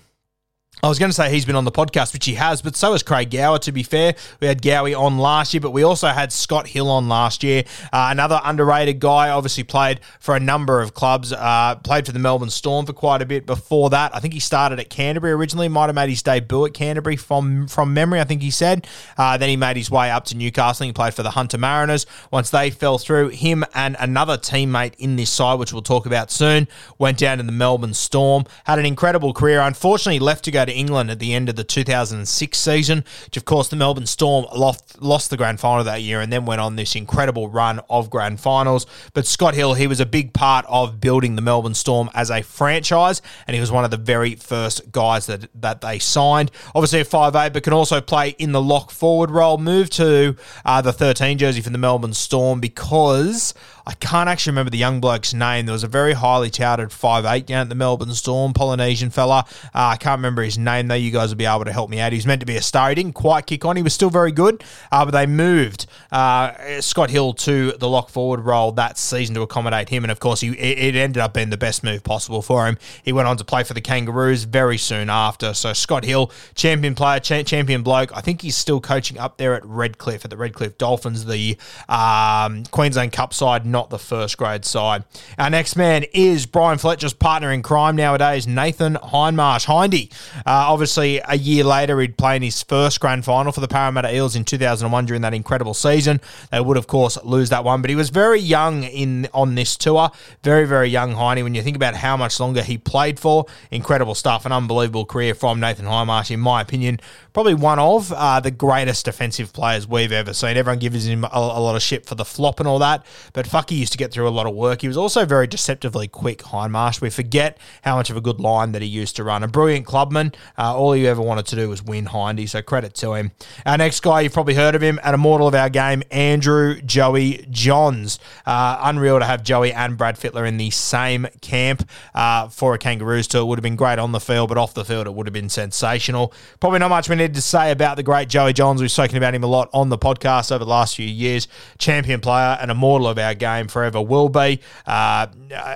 I 0.81 0.89
was 0.89 1.01
going 1.01 1.09
to 1.09 1.15
say 1.15 1.29
he's 1.31 1.45
been 1.45 1.57
on 1.57 1.65
the 1.65 1.73
podcast, 1.73 2.13
which 2.13 2.25
he 2.25 2.35
has, 2.35 2.63
but 2.63 2.77
so 2.77 2.93
has 2.93 3.03
Craig 3.03 3.31
Gower, 3.31 3.59
to 3.61 3.73
be 3.73 3.83
fair. 3.83 4.15
We 4.39 4.47
had 4.47 4.63
Gowie 4.63 4.97
on 4.97 5.19
last 5.19 5.53
year, 5.53 5.61
but 5.61 5.73
we 5.73 5.83
also 5.83 6.07
had 6.07 6.33
Scott 6.33 6.69
Hill 6.69 6.89
on 6.89 7.09
last 7.09 7.43
year. 7.43 7.65
Uh, 7.93 8.09
another 8.13 8.41
underrated 8.45 9.01
guy, 9.01 9.29
obviously 9.31 9.65
played 9.65 9.99
for 10.21 10.37
a 10.37 10.41
number 10.41 10.81
of 10.81 10.95
clubs, 10.95 11.33
uh, 11.33 11.75
played 11.83 12.07
for 12.07 12.13
the 12.13 12.21
Melbourne 12.21 12.51
Storm 12.51 12.87
for 12.87 12.93
quite 12.93 13.23
a 13.23 13.27
bit 13.27 13.45
before 13.45 13.91
that. 13.91 14.15
I 14.15 14.21
think 14.21 14.35
he 14.35 14.41
started 14.41 14.79
at 14.79 14.89
Canterbury 14.89 15.33
originally, 15.33 15.67
might 15.67 15.87
have 15.87 15.97
made 15.97 16.11
his 16.11 16.23
debut 16.23 16.67
at 16.67 16.75
Canterbury 16.75 17.17
from, 17.17 17.67
from 17.67 17.93
memory, 17.93 18.21
I 18.21 18.25
think 18.25 18.43
he 18.43 18.53
said. 18.53 18.87
Uh, 19.17 19.37
then 19.37 19.49
he 19.49 19.57
made 19.57 19.77
his 19.77 19.91
way 19.91 20.13
up 20.13 20.27
to 20.27 20.37
Newcastle. 20.37 20.87
He 20.87 20.93
played 20.93 21.13
for 21.13 21.25
the 21.25 21.31
Hunter 21.31 21.59
Mariners. 21.59 22.07
Once 22.31 22.51
they 22.51 22.71
fell 22.71 22.99
through, 22.99 23.31
him 23.31 23.65
and 23.75 23.97
another 23.99 24.39
teammate 24.39 24.95
in 24.99 25.17
this 25.17 25.31
side, 25.31 25.59
which 25.59 25.73
we'll 25.73 25.83
talk 25.83 26.07
about 26.07 26.31
soon, 26.31 26.69
went 26.99 27.19
down 27.19 27.39
to 27.39 27.43
the 27.43 27.51
Melbourne 27.51 27.95
Storm. 27.95 28.45
Had 28.63 28.79
an 28.79 28.87
incredible 28.87 29.33
career. 29.33 29.59
Unfortunately, 29.59 30.21
left 30.21 30.45
to 30.45 30.53
go 30.53 30.68
to 30.69 30.75
England 30.75 31.11
at 31.11 31.19
the 31.19 31.35
end 31.35 31.49
of 31.49 31.57
the 31.57 31.65
2006 31.65 32.59
season, 32.59 33.05
which 33.25 33.37
of 33.37 33.45
course 33.45 33.69
the 33.69 33.77
Melbourne 33.77 34.07
Storm 34.07 34.47
lost, 34.55 35.01
lost 35.03 35.31
the 35.31 35.37
grand 35.37 35.61
final 35.61 35.85
that 35.85 36.03
year 36.03 36.21
and 36.21 36.33
then 36.33 36.45
went 36.45 36.61
on 36.61 36.77
this 36.77 36.95
incredible 36.95 37.49
run 37.49 37.81
of 37.91 38.11
grand 38.11 38.41
finals. 38.41 38.87
But 39.15 39.27
Scott 39.27 39.55
Hill, 39.55 39.75
he 39.75 39.87
was 39.87 40.01
a 40.01 40.07
big 40.07 40.33
part 40.33 40.65
of 40.69 41.01
building 41.01 41.37
the 41.37 41.43
Melbourne 41.43 41.75
Storm 41.75 42.11
as 42.15 42.31
a 42.31 42.43
franchise, 42.43 43.23
and 43.47 43.55
he 43.55 43.61
was 43.61 43.73
one 43.73 43.85
of 43.85 43.91
the 43.91 43.97
very 43.97 44.35
first 44.35 44.93
guys 44.93 45.27
that, 45.27 45.49
that 45.61 45.81
they 45.81 45.99
signed. 45.99 46.51
Obviously 46.75 47.01
a 47.01 47.05
5'8", 47.05 47.53
but 47.53 47.63
can 47.63 47.73
also 47.73 48.01
play 48.01 48.31
in 48.39 48.53
the 48.53 48.63
lock 48.63 48.91
forward 48.91 49.31
role. 49.31 49.59
Moved 49.59 49.93
to 49.95 50.37
uh, 50.65 50.81
the 50.81 50.93
13 50.93 51.39
jersey 51.39 51.61
for 51.61 51.71
the 51.71 51.79
Melbourne 51.79 52.15
Storm 52.15 52.61
because 52.61 53.55
I 53.89 53.95
can't 53.95 54.29
actually 54.29 54.51
remember 54.51 54.69
the 54.69 54.77
young 54.77 55.01
bloke's 55.01 55.33
name. 55.33 55.65
There 55.65 55.73
was 55.73 55.83
a 55.83 55.89
very 55.89 56.13
highly 56.13 56.51
touted 56.51 56.93
five 56.93 57.25
eight 57.25 57.47
down 57.47 57.63
at 57.63 57.69
the 57.71 57.75
Melbourne 57.75 58.13
Storm, 58.13 58.53
Polynesian 58.53 59.09
fella. 59.09 59.47
Uh, 59.75 59.93
I 59.93 59.97
can't 59.97 60.19
remember 60.19 60.43
his 60.43 60.59
name 60.59 60.89
though. 60.89 60.95
You 60.95 61.11
guys 61.11 61.31
will 61.31 61.39
be 61.39 61.47
able 61.47 61.65
to 61.65 61.73
help 61.73 61.89
me 61.89 61.99
out. 61.99 62.13
He 62.13 62.19
was 62.19 62.27
meant 62.27 62.41
to 62.41 62.47
be 62.47 62.57
a 62.57 62.61
star. 62.61 62.91
He 62.91 62.95
didn't 62.97 63.15
quite 63.15 63.47
kick 63.47 63.65
on. 63.65 63.77
He 63.77 63.83
was 63.83 63.95
still 63.95 64.11
very 64.11 64.31
good, 64.31 64.63
uh, 64.93 65.07
but 65.07 65.13
they 65.13 65.25
moved 65.25 65.87
uh, 66.13 66.81
Scott 66.83 67.09
Hill 67.09 67.33
to 67.33 67.73
the 67.79 67.89
lock 67.89 68.11
forward 68.11 68.41
role 68.41 68.73
that 68.73 68.99
season 68.99 69.35
to 69.37 69.41
accommodate 69.41 69.89
him. 69.89 70.05
And 70.05 70.11
of 70.11 70.21
course, 70.21 70.43
he, 70.43 70.51
it 70.51 70.95
ended 70.95 71.23
up 71.23 71.33
being 71.33 71.49
the 71.49 71.57
best 71.57 71.83
move 71.83 72.05
possible 72.05 72.43
for 72.43 72.67
him. 72.67 72.77
He 73.03 73.15
went 73.15 73.27
on 73.27 73.39
to 73.39 73.45
play 73.45 73.65
for 73.65 73.73
the 73.73 73.81
Kangaroos 73.81 74.45
very 74.45 74.77
soon 74.77 75.09
after. 75.09 75.55
So 75.55 75.73
Scott 75.73 76.05
Hill, 76.05 76.31
champion 76.55 76.95
player, 76.95 77.21
cha- 77.21 77.43
champion 77.43 77.83
bloke. 77.83 78.15
I 78.15 78.21
think 78.21 78.43
he's 78.43 78.57
still 78.57 78.83
coaching 78.83 79.17
up 79.17 79.39
there 79.39 79.55
at 79.55 79.65
Redcliffe 79.65 80.27
at 80.27 80.31
the 80.31 80.37
Redcliffe 80.37 80.77
Dolphins, 80.77 81.25
the 81.25 81.57
um, 81.89 82.65
Queensland 82.65 83.13
Cup 83.13 83.33
side. 83.33 83.65
Not 83.79 83.91
the 83.91 83.99
first 84.01 84.37
grade 84.39 84.65
side. 84.65 85.05
Our 85.39 85.51
next 85.51 85.77
man 85.77 86.05
is 86.13 86.47
Brian 86.47 86.79
Fletcher's 86.79 87.13
partner 87.13 87.53
in 87.53 87.63
crime 87.63 87.95
nowadays, 87.95 88.45
Nathan 88.45 88.95
Hindmarsh. 88.97 89.67
Hindy, 89.67 90.11
uh, 90.39 90.67
obviously, 90.67 91.21
a 91.29 91.39
year 91.39 91.63
later, 91.63 92.01
he'd 92.01 92.19
play 92.19 92.35
in 92.35 92.43
his 92.43 92.61
first 92.61 92.99
grand 92.99 93.25
final 93.25 93.53
for 93.53 93.61
the 93.61 93.69
Parramatta 93.69 94.13
Eels 94.13 94.35
in 94.35 94.45
2001 94.45 95.07
during 95.07 95.23
that 95.23 95.33
incredible 95.33 95.75
season. 95.75 96.21
They 96.51 96.61
would, 96.61 96.77
of 96.77 96.89
course, 96.89 97.23
lose 97.23 97.51
that 97.51 97.63
one. 97.63 97.81
But 97.81 97.91
he 97.91 97.95
was 97.95 98.11
very 98.11 98.41
young 98.41 98.83
in 98.83 99.29
on 99.33 99.55
this 99.55 99.77
tour. 99.77 100.11
Very, 100.43 100.67
very 100.67 100.89
young 100.89 101.15
Hindy. 101.15 101.45
When 101.45 101.55
you 101.55 101.63
think 101.63 101.77
about 101.77 101.95
how 101.95 102.17
much 102.17 102.41
longer 102.41 102.65
he 102.65 102.79
played 102.79 103.21
for, 103.21 103.47
incredible 103.71 104.17
stuff. 104.17 104.45
An 104.45 104.51
unbelievable 104.51 105.05
career 105.05 105.37
from 105.37 105.61
Nathan 105.61 105.87
Hindmarsh, 105.87 106.33
in 106.33 106.41
my 106.41 106.63
opinion. 106.63 106.99
Probably 107.33 107.55
one 107.55 107.79
of 107.79 108.13
uh, 108.13 108.41
the 108.41 108.51
greatest 108.51 109.05
defensive 109.05 109.53
players 109.53 109.87
we've 109.87 110.11
ever 110.11 110.35
seen. 110.35 110.57
Everyone 110.57 110.81
gives 110.81 111.07
him 111.07 111.23
a, 111.23 111.29
a, 111.33 111.61
lot 111.61 111.77
of 111.77 111.83
shit 111.83 112.05
for 112.05 112.17
the 112.17 112.25
flop 112.25 112.59
and 112.59 112.69
all 112.69 112.81
that, 112.81 113.07
but 113.33 113.47
fuck, 113.47 113.68
he 113.71 113.77
used 113.77 113.93
to 113.93 113.99
get 113.99 114.13
through 114.13 114.29
a 114.29 114.31
lot 114.31 114.47
of 114.47 114.55
work. 114.55 114.83
He 114.83 114.89
was 114.89 114.97
also 114.97 115.25
very 115.25 115.47
deceptively 115.47 116.09
quick, 116.09 116.39
Hindmarsh. 116.39 117.01
We 117.01 117.11
forget 117.11 117.59
how 117.83 117.97
much 117.97 118.11
of 118.11 118.17
a 118.17 118.21
good 118.21 118.41
line 118.41 118.73
that 118.73 118.83
he 118.83 118.89
used 118.89 119.17
to 119.17 119.25
run. 119.25 119.43
A 119.43 119.49
brilliant 119.49 119.87
clubman. 119.87 120.33
Uh, 120.57 120.77
all 120.77 120.93
he 120.93 121.07
ever 121.07 121.23
wanted 121.23 121.47
to 121.47 121.57
do 121.57 121.69
was 121.69 121.83
win 121.83 122.07
Hindy, 122.07 122.47
so 122.47 122.63
credit 122.63 122.95
to 122.97 123.15
him. 123.15 123.33
Our 123.67 123.79
next 123.79 124.01
guy, 124.01 124.23
you've 124.23 124.33
probably 124.33 124.55
heard 124.55 124.75
of 124.75 124.83
him, 124.83 125.01
an 125.03 125.15
immortal 125.15 125.49
of 125.49 125.55
our 125.55 125.69
game, 125.69 126.03
Andrew 126.11 126.81
Joey 126.81 127.47
Johns. 127.51 128.19
Uh, 128.47 128.79
unreal 128.83 129.19
to 129.19 129.25
have 129.25 129.43
Joey 129.43 129.73
and 129.73 129.99
Brad 129.99 130.17
Fittler 130.17 130.47
in 130.47 130.57
the 130.57 130.71
same 130.71 131.27
camp 131.41 131.89
uh, 132.15 132.49
for 132.49 132.75
a 132.75 132.79
Kangaroos 132.79 133.27
tour. 133.27 133.43
It 133.43 133.47
would 133.47 133.59
have 133.59 133.63
been 133.63 133.77
great 133.77 133.99
on 133.99 134.13
the 134.13 134.21
field, 134.21 134.49
but 134.49 134.59
off 134.59 134.75
the 134.75 134.85
field, 134.85 135.07
it 135.07 135.15
would 135.15 135.27
have 135.27 135.35
been 135.35 135.49
sensational. 135.49 136.33
Probably 136.61 136.79
not 136.79 136.89
much 136.89 137.09
we 137.09 137.17
need 137.17 137.35
to 137.35 137.43
say 137.43 137.71
about 137.71 137.97
the 137.97 138.03
great 138.03 138.29
Joey 138.29 138.53
Johns. 138.53 138.81
We've 138.81 138.91
spoken 138.91 139.17
about 139.17 139.35
him 139.35 139.43
a 139.43 139.47
lot 139.47 139.69
on 139.73 139.89
the 139.89 139.99
podcast 139.99 140.53
over 140.53 140.65
the 140.65 140.71
last 140.71 140.97
few 140.97 141.07
years. 141.07 141.49
Champion 141.79 142.21
player, 142.21 142.57
an 142.61 142.71
immortal 142.71 143.09
of 143.09 143.19
our 143.19 143.35
game, 143.35 143.58
forever 143.67 144.01
will 144.01 144.29
be. 144.29 144.61
Uh, 144.87 145.27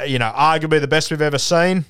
you 0.06 0.20
know, 0.20 0.30
arguably 0.36 0.80
the 0.80 0.86
best 0.86 1.10
we've 1.10 1.20
ever 1.20 1.38
seen. 1.38 1.84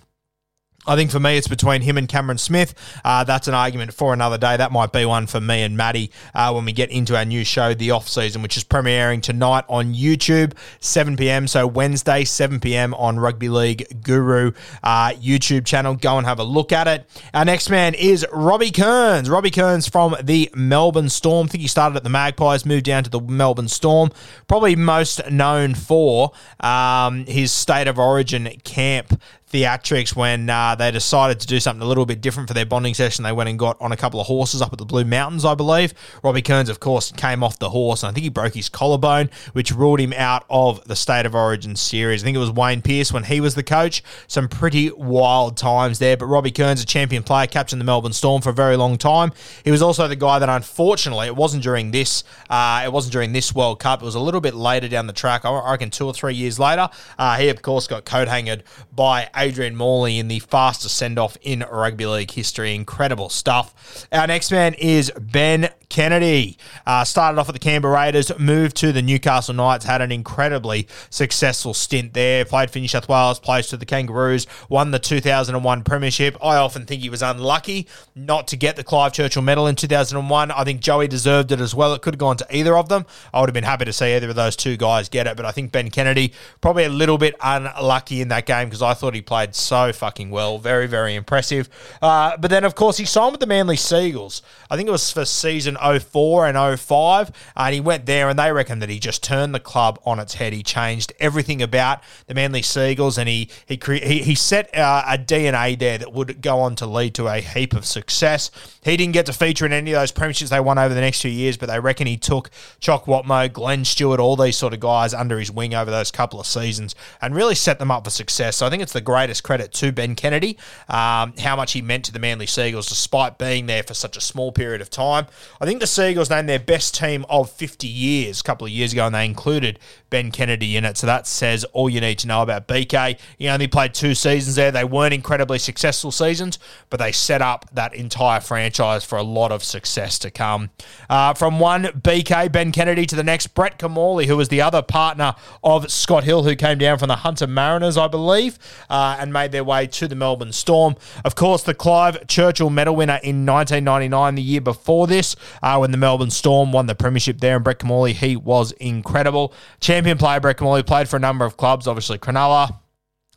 I 0.84 0.96
think 0.96 1.12
for 1.12 1.20
me, 1.20 1.36
it's 1.36 1.46
between 1.46 1.82
him 1.82 1.96
and 1.96 2.08
Cameron 2.08 2.38
Smith. 2.38 2.74
Uh, 3.04 3.22
that's 3.22 3.46
an 3.46 3.54
argument 3.54 3.94
for 3.94 4.12
another 4.12 4.36
day. 4.36 4.56
That 4.56 4.72
might 4.72 4.92
be 4.92 5.04
one 5.04 5.28
for 5.28 5.40
me 5.40 5.62
and 5.62 5.76
Maddie 5.76 6.10
uh, 6.34 6.52
when 6.52 6.64
we 6.64 6.72
get 6.72 6.90
into 6.90 7.16
our 7.16 7.24
new 7.24 7.44
show, 7.44 7.72
The 7.72 7.92
Off 7.92 8.08
Season, 8.08 8.42
which 8.42 8.56
is 8.56 8.64
premiering 8.64 9.22
tonight 9.22 9.64
on 9.68 9.94
YouTube, 9.94 10.54
7 10.80 11.16
p.m. 11.16 11.46
So 11.46 11.68
Wednesday, 11.68 12.24
7 12.24 12.58
p.m. 12.58 12.94
on 12.94 13.20
Rugby 13.20 13.48
League 13.48 14.02
Guru 14.02 14.52
uh, 14.82 15.10
YouTube 15.10 15.66
channel. 15.66 15.94
Go 15.94 16.18
and 16.18 16.26
have 16.26 16.40
a 16.40 16.44
look 16.44 16.72
at 16.72 16.88
it. 16.88 17.08
Our 17.32 17.44
next 17.44 17.70
man 17.70 17.94
is 17.94 18.26
Robbie 18.32 18.72
Kearns. 18.72 19.30
Robbie 19.30 19.50
Kearns 19.50 19.88
from 19.88 20.16
the 20.20 20.50
Melbourne 20.52 21.10
Storm. 21.10 21.46
I 21.46 21.50
think 21.50 21.62
he 21.62 21.68
started 21.68 21.96
at 21.96 22.02
the 22.02 22.10
Magpies, 22.10 22.66
moved 22.66 22.86
down 22.86 23.04
to 23.04 23.10
the 23.10 23.20
Melbourne 23.20 23.68
Storm. 23.68 24.10
Probably 24.48 24.74
most 24.74 25.30
known 25.30 25.76
for 25.76 26.32
um, 26.58 27.24
his 27.26 27.52
state 27.52 27.86
of 27.86 28.00
origin 28.00 28.48
camp 28.64 29.20
theatrics 29.52 30.16
when 30.16 30.48
uh, 30.48 30.74
they 30.74 30.90
decided 30.90 31.38
to 31.40 31.46
do 31.46 31.60
something 31.60 31.82
a 31.82 31.86
little 31.86 32.06
bit 32.06 32.20
different 32.20 32.48
for 32.48 32.54
their 32.54 32.64
bonding 32.64 32.94
session. 32.94 33.22
They 33.22 33.32
went 33.32 33.50
and 33.50 33.58
got 33.58 33.76
on 33.80 33.92
a 33.92 33.96
couple 33.96 34.20
of 34.20 34.26
horses 34.26 34.62
up 34.62 34.72
at 34.72 34.78
the 34.78 34.86
Blue 34.86 35.04
Mountains, 35.04 35.44
I 35.44 35.54
believe. 35.54 35.92
Robbie 36.22 36.42
Kearns, 36.42 36.70
of 36.70 36.80
course, 36.80 37.12
came 37.12 37.44
off 37.44 37.58
the 37.58 37.70
horse, 37.70 38.02
and 38.02 38.10
I 38.10 38.12
think 38.14 38.24
he 38.24 38.30
broke 38.30 38.54
his 38.54 38.68
collarbone, 38.68 39.28
which 39.52 39.70
ruled 39.70 40.00
him 40.00 40.14
out 40.14 40.44
of 40.48 40.82
the 40.84 40.96
State 40.96 41.26
of 41.26 41.34
Origin 41.34 41.76
series. 41.76 42.22
I 42.22 42.24
think 42.24 42.36
it 42.36 42.40
was 42.40 42.50
Wayne 42.50 42.80
Pearce 42.80 43.12
when 43.12 43.24
he 43.24 43.40
was 43.40 43.54
the 43.54 43.62
coach. 43.62 44.02
Some 44.26 44.48
pretty 44.48 44.90
wild 44.90 45.56
times 45.58 45.98
there, 45.98 46.16
but 46.16 46.26
Robbie 46.26 46.50
Kearns, 46.50 46.82
a 46.82 46.86
champion 46.86 47.22
player, 47.22 47.46
captained 47.46 47.80
the 47.80 47.84
Melbourne 47.84 48.14
Storm 48.14 48.40
for 48.40 48.50
a 48.50 48.54
very 48.54 48.76
long 48.76 48.96
time. 48.96 49.32
He 49.64 49.70
was 49.70 49.82
also 49.82 50.08
the 50.08 50.16
guy 50.16 50.38
that, 50.38 50.48
unfortunately, 50.48 51.26
it 51.26 51.36
wasn't 51.36 51.62
during 51.62 51.90
this. 51.90 52.24
Uh, 52.48 52.82
it 52.84 52.92
wasn't 52.92 53.12
during 53.12 53.32
this 53.32 53.54
World 53.54 53.80
Cup. 53.80 54.00
It 54.00 54.04
was 54.04 54.14
a 54.14 54.20
little 54.20 54.40
bit 54.40 54.54
later 54.54 54.88
down 54.88 55.06
the 55.06 55.12
track. 55.12 55.44
I 55.44 55.70
reckon 55.70 55.90
two 55.90 56.06
or 56.06 56.14
three 56.14 56.34
years 56.34 56.58
later. 56.58 56.88
Uh, 57.18 57.36
he, 57.36 57.50
of 57.50 57.60
course, 57.60 57.86
got 57.86 58.06
coat 58.06 58.28
hangered 58.28 58.64
by 58.94 59.28
Adrian 59.42 59.74
Morley 59.74 60.20
in 60.20 60.28
the 60.28 60.38
fastest 60.38 60.96
send 60.96 61.18
off 61.18 61.36
in 61.42 61.64
rugby 61.68 62.06
league 62.06 62.30
history. 62.30 62.76
Incredible 62.76 63.28
stuff. 63.28 64.06
Our 64.12 64.28
next 64.28 64.52
man 64.52 64.74
is 64.74 65.10
Ben 65.18 65.68
Kennedy. 65.88 66.56
Uh, 66.86 67.04
started 67.04 67.38
off 67.38 67.48
at 67.48 67.52
the 67.52 67.58
Canberra 67.58 67.94
Raiders, 67.94 68.30
moved 68.38 68.76
to 68.76 68.92
the 68.92 69.02
Newcastle 69.02 69.52
Knights, 69.52 69.84
had 69.84 70.00
an 70.00 70.12
incredibly 70.12 70.86
successful 71.10 71.74
stint 71.74 72.14
there. 72.14 72.44
Played 72.44 72.70
for 72.70 72.78
New 72.78 72.86
South 72.86 73.08
Wales, 73.08 73.40
plays 73.40 73.66
to 73.66 73.76
the 73.76 73.84
Kangaroos, 73.84 74.46
won 74.68 74.92
the 74.92 75.00
2001 75.00 75.82
Premiership. 75.82 76.36
I 76.42 76.56
often 76.56 76.86
think 76.86 77.02
he 77.02 77.10
was 77.10 77.20
unlucky 77.20 77.88
not 78.14 78.46
to 78.48 78.56
get 78.56 78.76
the 78.76 78.84
Clive 78.84 79.12
Churchill 79.12 79.42
medal 79.42 79.66
in 79.66 79.74
2001. 79.74 80.50
I 80.52 80.64
think 80.64 80.80
Joey 80.80 81.08
deserved 81.08 81.50
it 81.50 81.60
as 81.60 81.74
well. 81.74 81.92
It 81.94 82.00
could 82.00 82.14
have 82.14 82.18
gone 82.18 82.36
to 82.36 82.56
either 82.56 82.76
of 82.76 82.88
them. 82.88 83.04
I 83.34 83.40
would 83.40 83.48
have 83.48 83.54
been 83.54 83.64
happy 83.64 83.84
to 83.86 83.92
see 83.92 84.14
either 84.14 84.30
of 84.30 84.36
those 84.36 84.54
two 84.54 84.76
guys 84.76 85.08
get 85.08 85.26
it, 85.26 85.36
but 85.36 85.44
I 85.44 85.50
think 85.50 85.72
Ben 85.72 85.90
Kennedy 85.90 86.32
probably 86.60 86.84
a 86.84 86.88
little 86.88 87.18
bit 87.18 87.34
unlucky 87.42 88.20
in 88.20 88.28
that 88.28 88.46
game 88.46 88.68
because 88.68 88.82
I 88.82 88.94
thought 88.94 89.14
he 89.14 89.20
played 89.20 89.31
so 89.54 89.72
so 89.72 89.90
fucking 89.90 90.30
well. 90.30 90.58
Very, 90.58 90.86
very 90.86 91.14
impressive. 91.14 91.68
Uh, 92.02 92.36
but 92.36 92.50
then, 92.50 92.62
of 92.62 92.74
course, 92.74 92.98
he 92.98 93.06
signed 93.06 93.32
with 93.32 93.40
the 93.40 93.46
Manly 93.46 93.76
Sea 93.76 94.08
Eagles. 94.08 94.42
I 94.70 94.76
think 94.76 94.86
it 94.86 94.92
was 94.92 95.10
for 95.10 95.24
season 95.24 95.76
04 95.76 96.46
and 96.46 96.78
05. 96.78 97.30
Uh, 97.30 97.32
and 97.56 97.74
he 97.74 97.80
went 97.80 98.04
there, 98.04 98.28
and 98.28 98.38
they 98.38 98.52
reckon 98.52 98.80
that 98.80 98.90
he 98.90 98.98
just 98.98 99.22
turned 99.22 99.54
the 99.54 99.60
club 99.60 99.98
on 100.04 100.18
its 100.18 100.34
head. 100.34 100.52
He 100.52 100.62
changed 100.62 101.12
everything 101.18 101.62
about 101.62 102.02
the 102.26 102.34
Manly 102.34 102.60
Sea 102.60 102.90
Eagles, 102.90 103.16
and 103.16 103.28
he 103.28 103.48
he 103.66 103.76
cre- 103.76 103.94
he, 103.94 104.22
he 104.22 104.34
set 104.34 104.76
uh, 104.76 105.04
a 105.06 105.16
DNA 105.16 105.78
there 105.78 105.98
that 105.98 106.12
would 106.12 106.42
go 106.42 106.60
on 106.60 106.76
to 106.76 106.86
lead 106.86 107.14
to 107.14 107.28
a 107.28 107.40
heap 107.40 107.72
of 107.72 107.86
success. 107.86 108.50
He 108.84 108.96
didn't 108.96 109.12
get 109.12 109.26
to 109.26 109.32
feature 109.32 109.64
in 109.64 109.72
any 109.72 109.92
of 109.92 110.00
those 110.00 110.12
premierships 110.12 110.50
they 110.50 110.60
won 110.60 110.78
over 110.78 110.92
the 110.92 111.00
next 111.00 111.22
few 111.22 111.30
years, 111.30 111.56
but 111.56 111.68
they 111.68 111.80
reckon 111.80 112.06
he 112.06 112.16
took 112.16 112.50
Chock 112.80 113.06
Watmough, 113.06 113.52
Glenn 113.52 113.84
Stewart, 113.84 114.20
all 114.20 114.36
these 114.36 114.56
sort 114.56 114.74
of 114.74 114.80
guys 114.80 115.14
under 115.14 115.38
his 115.38 115.50
wing 115.50 115.74
over 115.74 115.90
those 115.90 116.10
couple 116.10 116.40
of 116.40 116.46
seasons 116.46 116.94
and 117.20 117.34
really 117.34 117.54
set 117.54 117.78
them 117.78 117.90
up 117.90 118.04
for 118.04 118.10
success. 118.10 118.56
So 118.56 118.66
I 118.66 118.70
think 118.70 118.82
it's 118.82 118.92
the 118.92 119.00
greatest 119.12 119.42
credit 119.42 119.74
to 119.74 119.92
Ben 119.92 120.14
Kennedy, 120.14 120.56
um, 120.88 121.34
how 121.38 121.54
much 121.54 121.72
he 121.72 121.82
meant 121.82 122.06
to 122.06 122.12
the 122.12 122.18
Manly 122.18 122.46
Sea 122.46 122.68
Eagles 122.68 122.88
despite 122.88 123.36
being 123.36 123.66
there 123.66 123.82
for 123.82 123.92
such 123.92 124.16
a 124.16 124.22
small 124.22 124.52
period 124.52 124.80
of 124.80 124.88
time. 124.88 125.26
I 125.60 125.66
think 125.66 125.80
the 125.80 125.86
Sea 125.86 126.12
Eagles 126.12 126.30
named 126.30 126.48
their 126.48 126.58
best 126.58 126.94
team 126.94 127.26
of 127.28 127.50
50 127.50 127.86
years 127.86 128.40
a 128.40 128.42
couple 128.42 128.66
of 128.66 128.72
years 128.72 128.94
ago, 128.94 129.04
and 129.04 129.14
they 129.14 129.26
included 129.26 129.78
Ben 130.08 130.30
Kennedy 130.30 130.78
in 130.78 130.86
it. 130.86 130.96
So 130.96 131.06
that 131.06 131.26
says 131.26 131.64
all 131.74 131.90
you 131.90 132.00
need 132.00 132.20
to 132.20 132.26
know 132.26 132.40
about 132.40 132.66
BK. 132.66 133.18
He 133.36 133.48
only 133.50 133.66
played 133.66 133.92
two 133.92 134.14
seasons 134.14 134.56
there. 134.56 134.70
They 134.70 134.84
weren't 134.84 135.12
incredibly 135.12 135.58
successful 135.58 136.10
seasons, 136.10 136.58
but 136.88 136.98
they 136.98 137.12
set 137.12 137.42
up 137.42 137.68
that 137.74 137.94
entire 137.94 138.40
franchise 138.40 139.04
for 139.04 139.18
a 139.18 139.22
lot 139.22 139.52
of 139.52 139.62
success 139.62 140.18
to 140.20 140.30
come. 140.30 140.70
Uh, 141.10 141.34
from 141.34 141.58
one 141.58 141.84
BK, 141.84 142.50
Ben 142.50 142.72
Kennedy, 142.72 143.04
to 143.04 143.16
the 143.16 143.22
next, 143.22 143.48
Brett 143.48 143.78
Kimmorley, 143.78 144.26
who 144.26 144.38
was 144.38 144.48
the 144.48 144.62
other 144.62 144.80
partner 144.80 145.34
of 145.62 145.90
Scott 145.90 146.24
Hill, 146.24 146.44
who 146.44 146.56
came 146.56 146.78
down 146.78 146.98
from 146.98 147.08
the 147.08 147.16
Hunter 147.16 147.46
Mariners, 147.46 147.96
I 147.96 148.08
believe, 148.08 148.58
uh, 148.88 149.01
and 149.02 149.32
made 149.32 149.52
their 149.52 149.64
way 149.64 149.86
to 149.86 150.08
the 150.08 150.14
Melbourne 150.14 150.52
Storm. 150.52 150.96
Of 151.24 151.34
course, 151.34 151.62
the 151.62 151.74
Clive 151.74 152.26
Churchill 152.26 152.70
medal 152.70 152.96
winner 152.96 153.20
in 153.22 153.46
1999, 153.46 154.34
the 154.34 154.42
year 154.42 154.60
before 154.60 155.06
this, 155.06 155.36
uh, 155.62 155.78
when 155.78 155.90
the 155.90 155.96
Melbourne 155.96 156.30
Storm 156.30 156.72
won 156.72 156.86
the 156.86 156.94
premiership 156.94 157.38
there. 157.40 157.56
And 157.56 157.64
Brett 157.64 157.78
Kimmorley, 157.78 158.12
he 158.12 158.36
was 158.36 158.72
incredible. 158.72 159.52
Champion 159.80 160.18
player 160.18 160.40
Brett 160.40 160.58
Kimmorley 160.58 160.82
played 160.86 161.08
for 161.08 161.16
a 161.16 161.20
number 161.20 161.44
of 161.44 161.56
clubs, 161.56 161.86
obviously 161.86 162.18
Cronulla, 162.18 162.81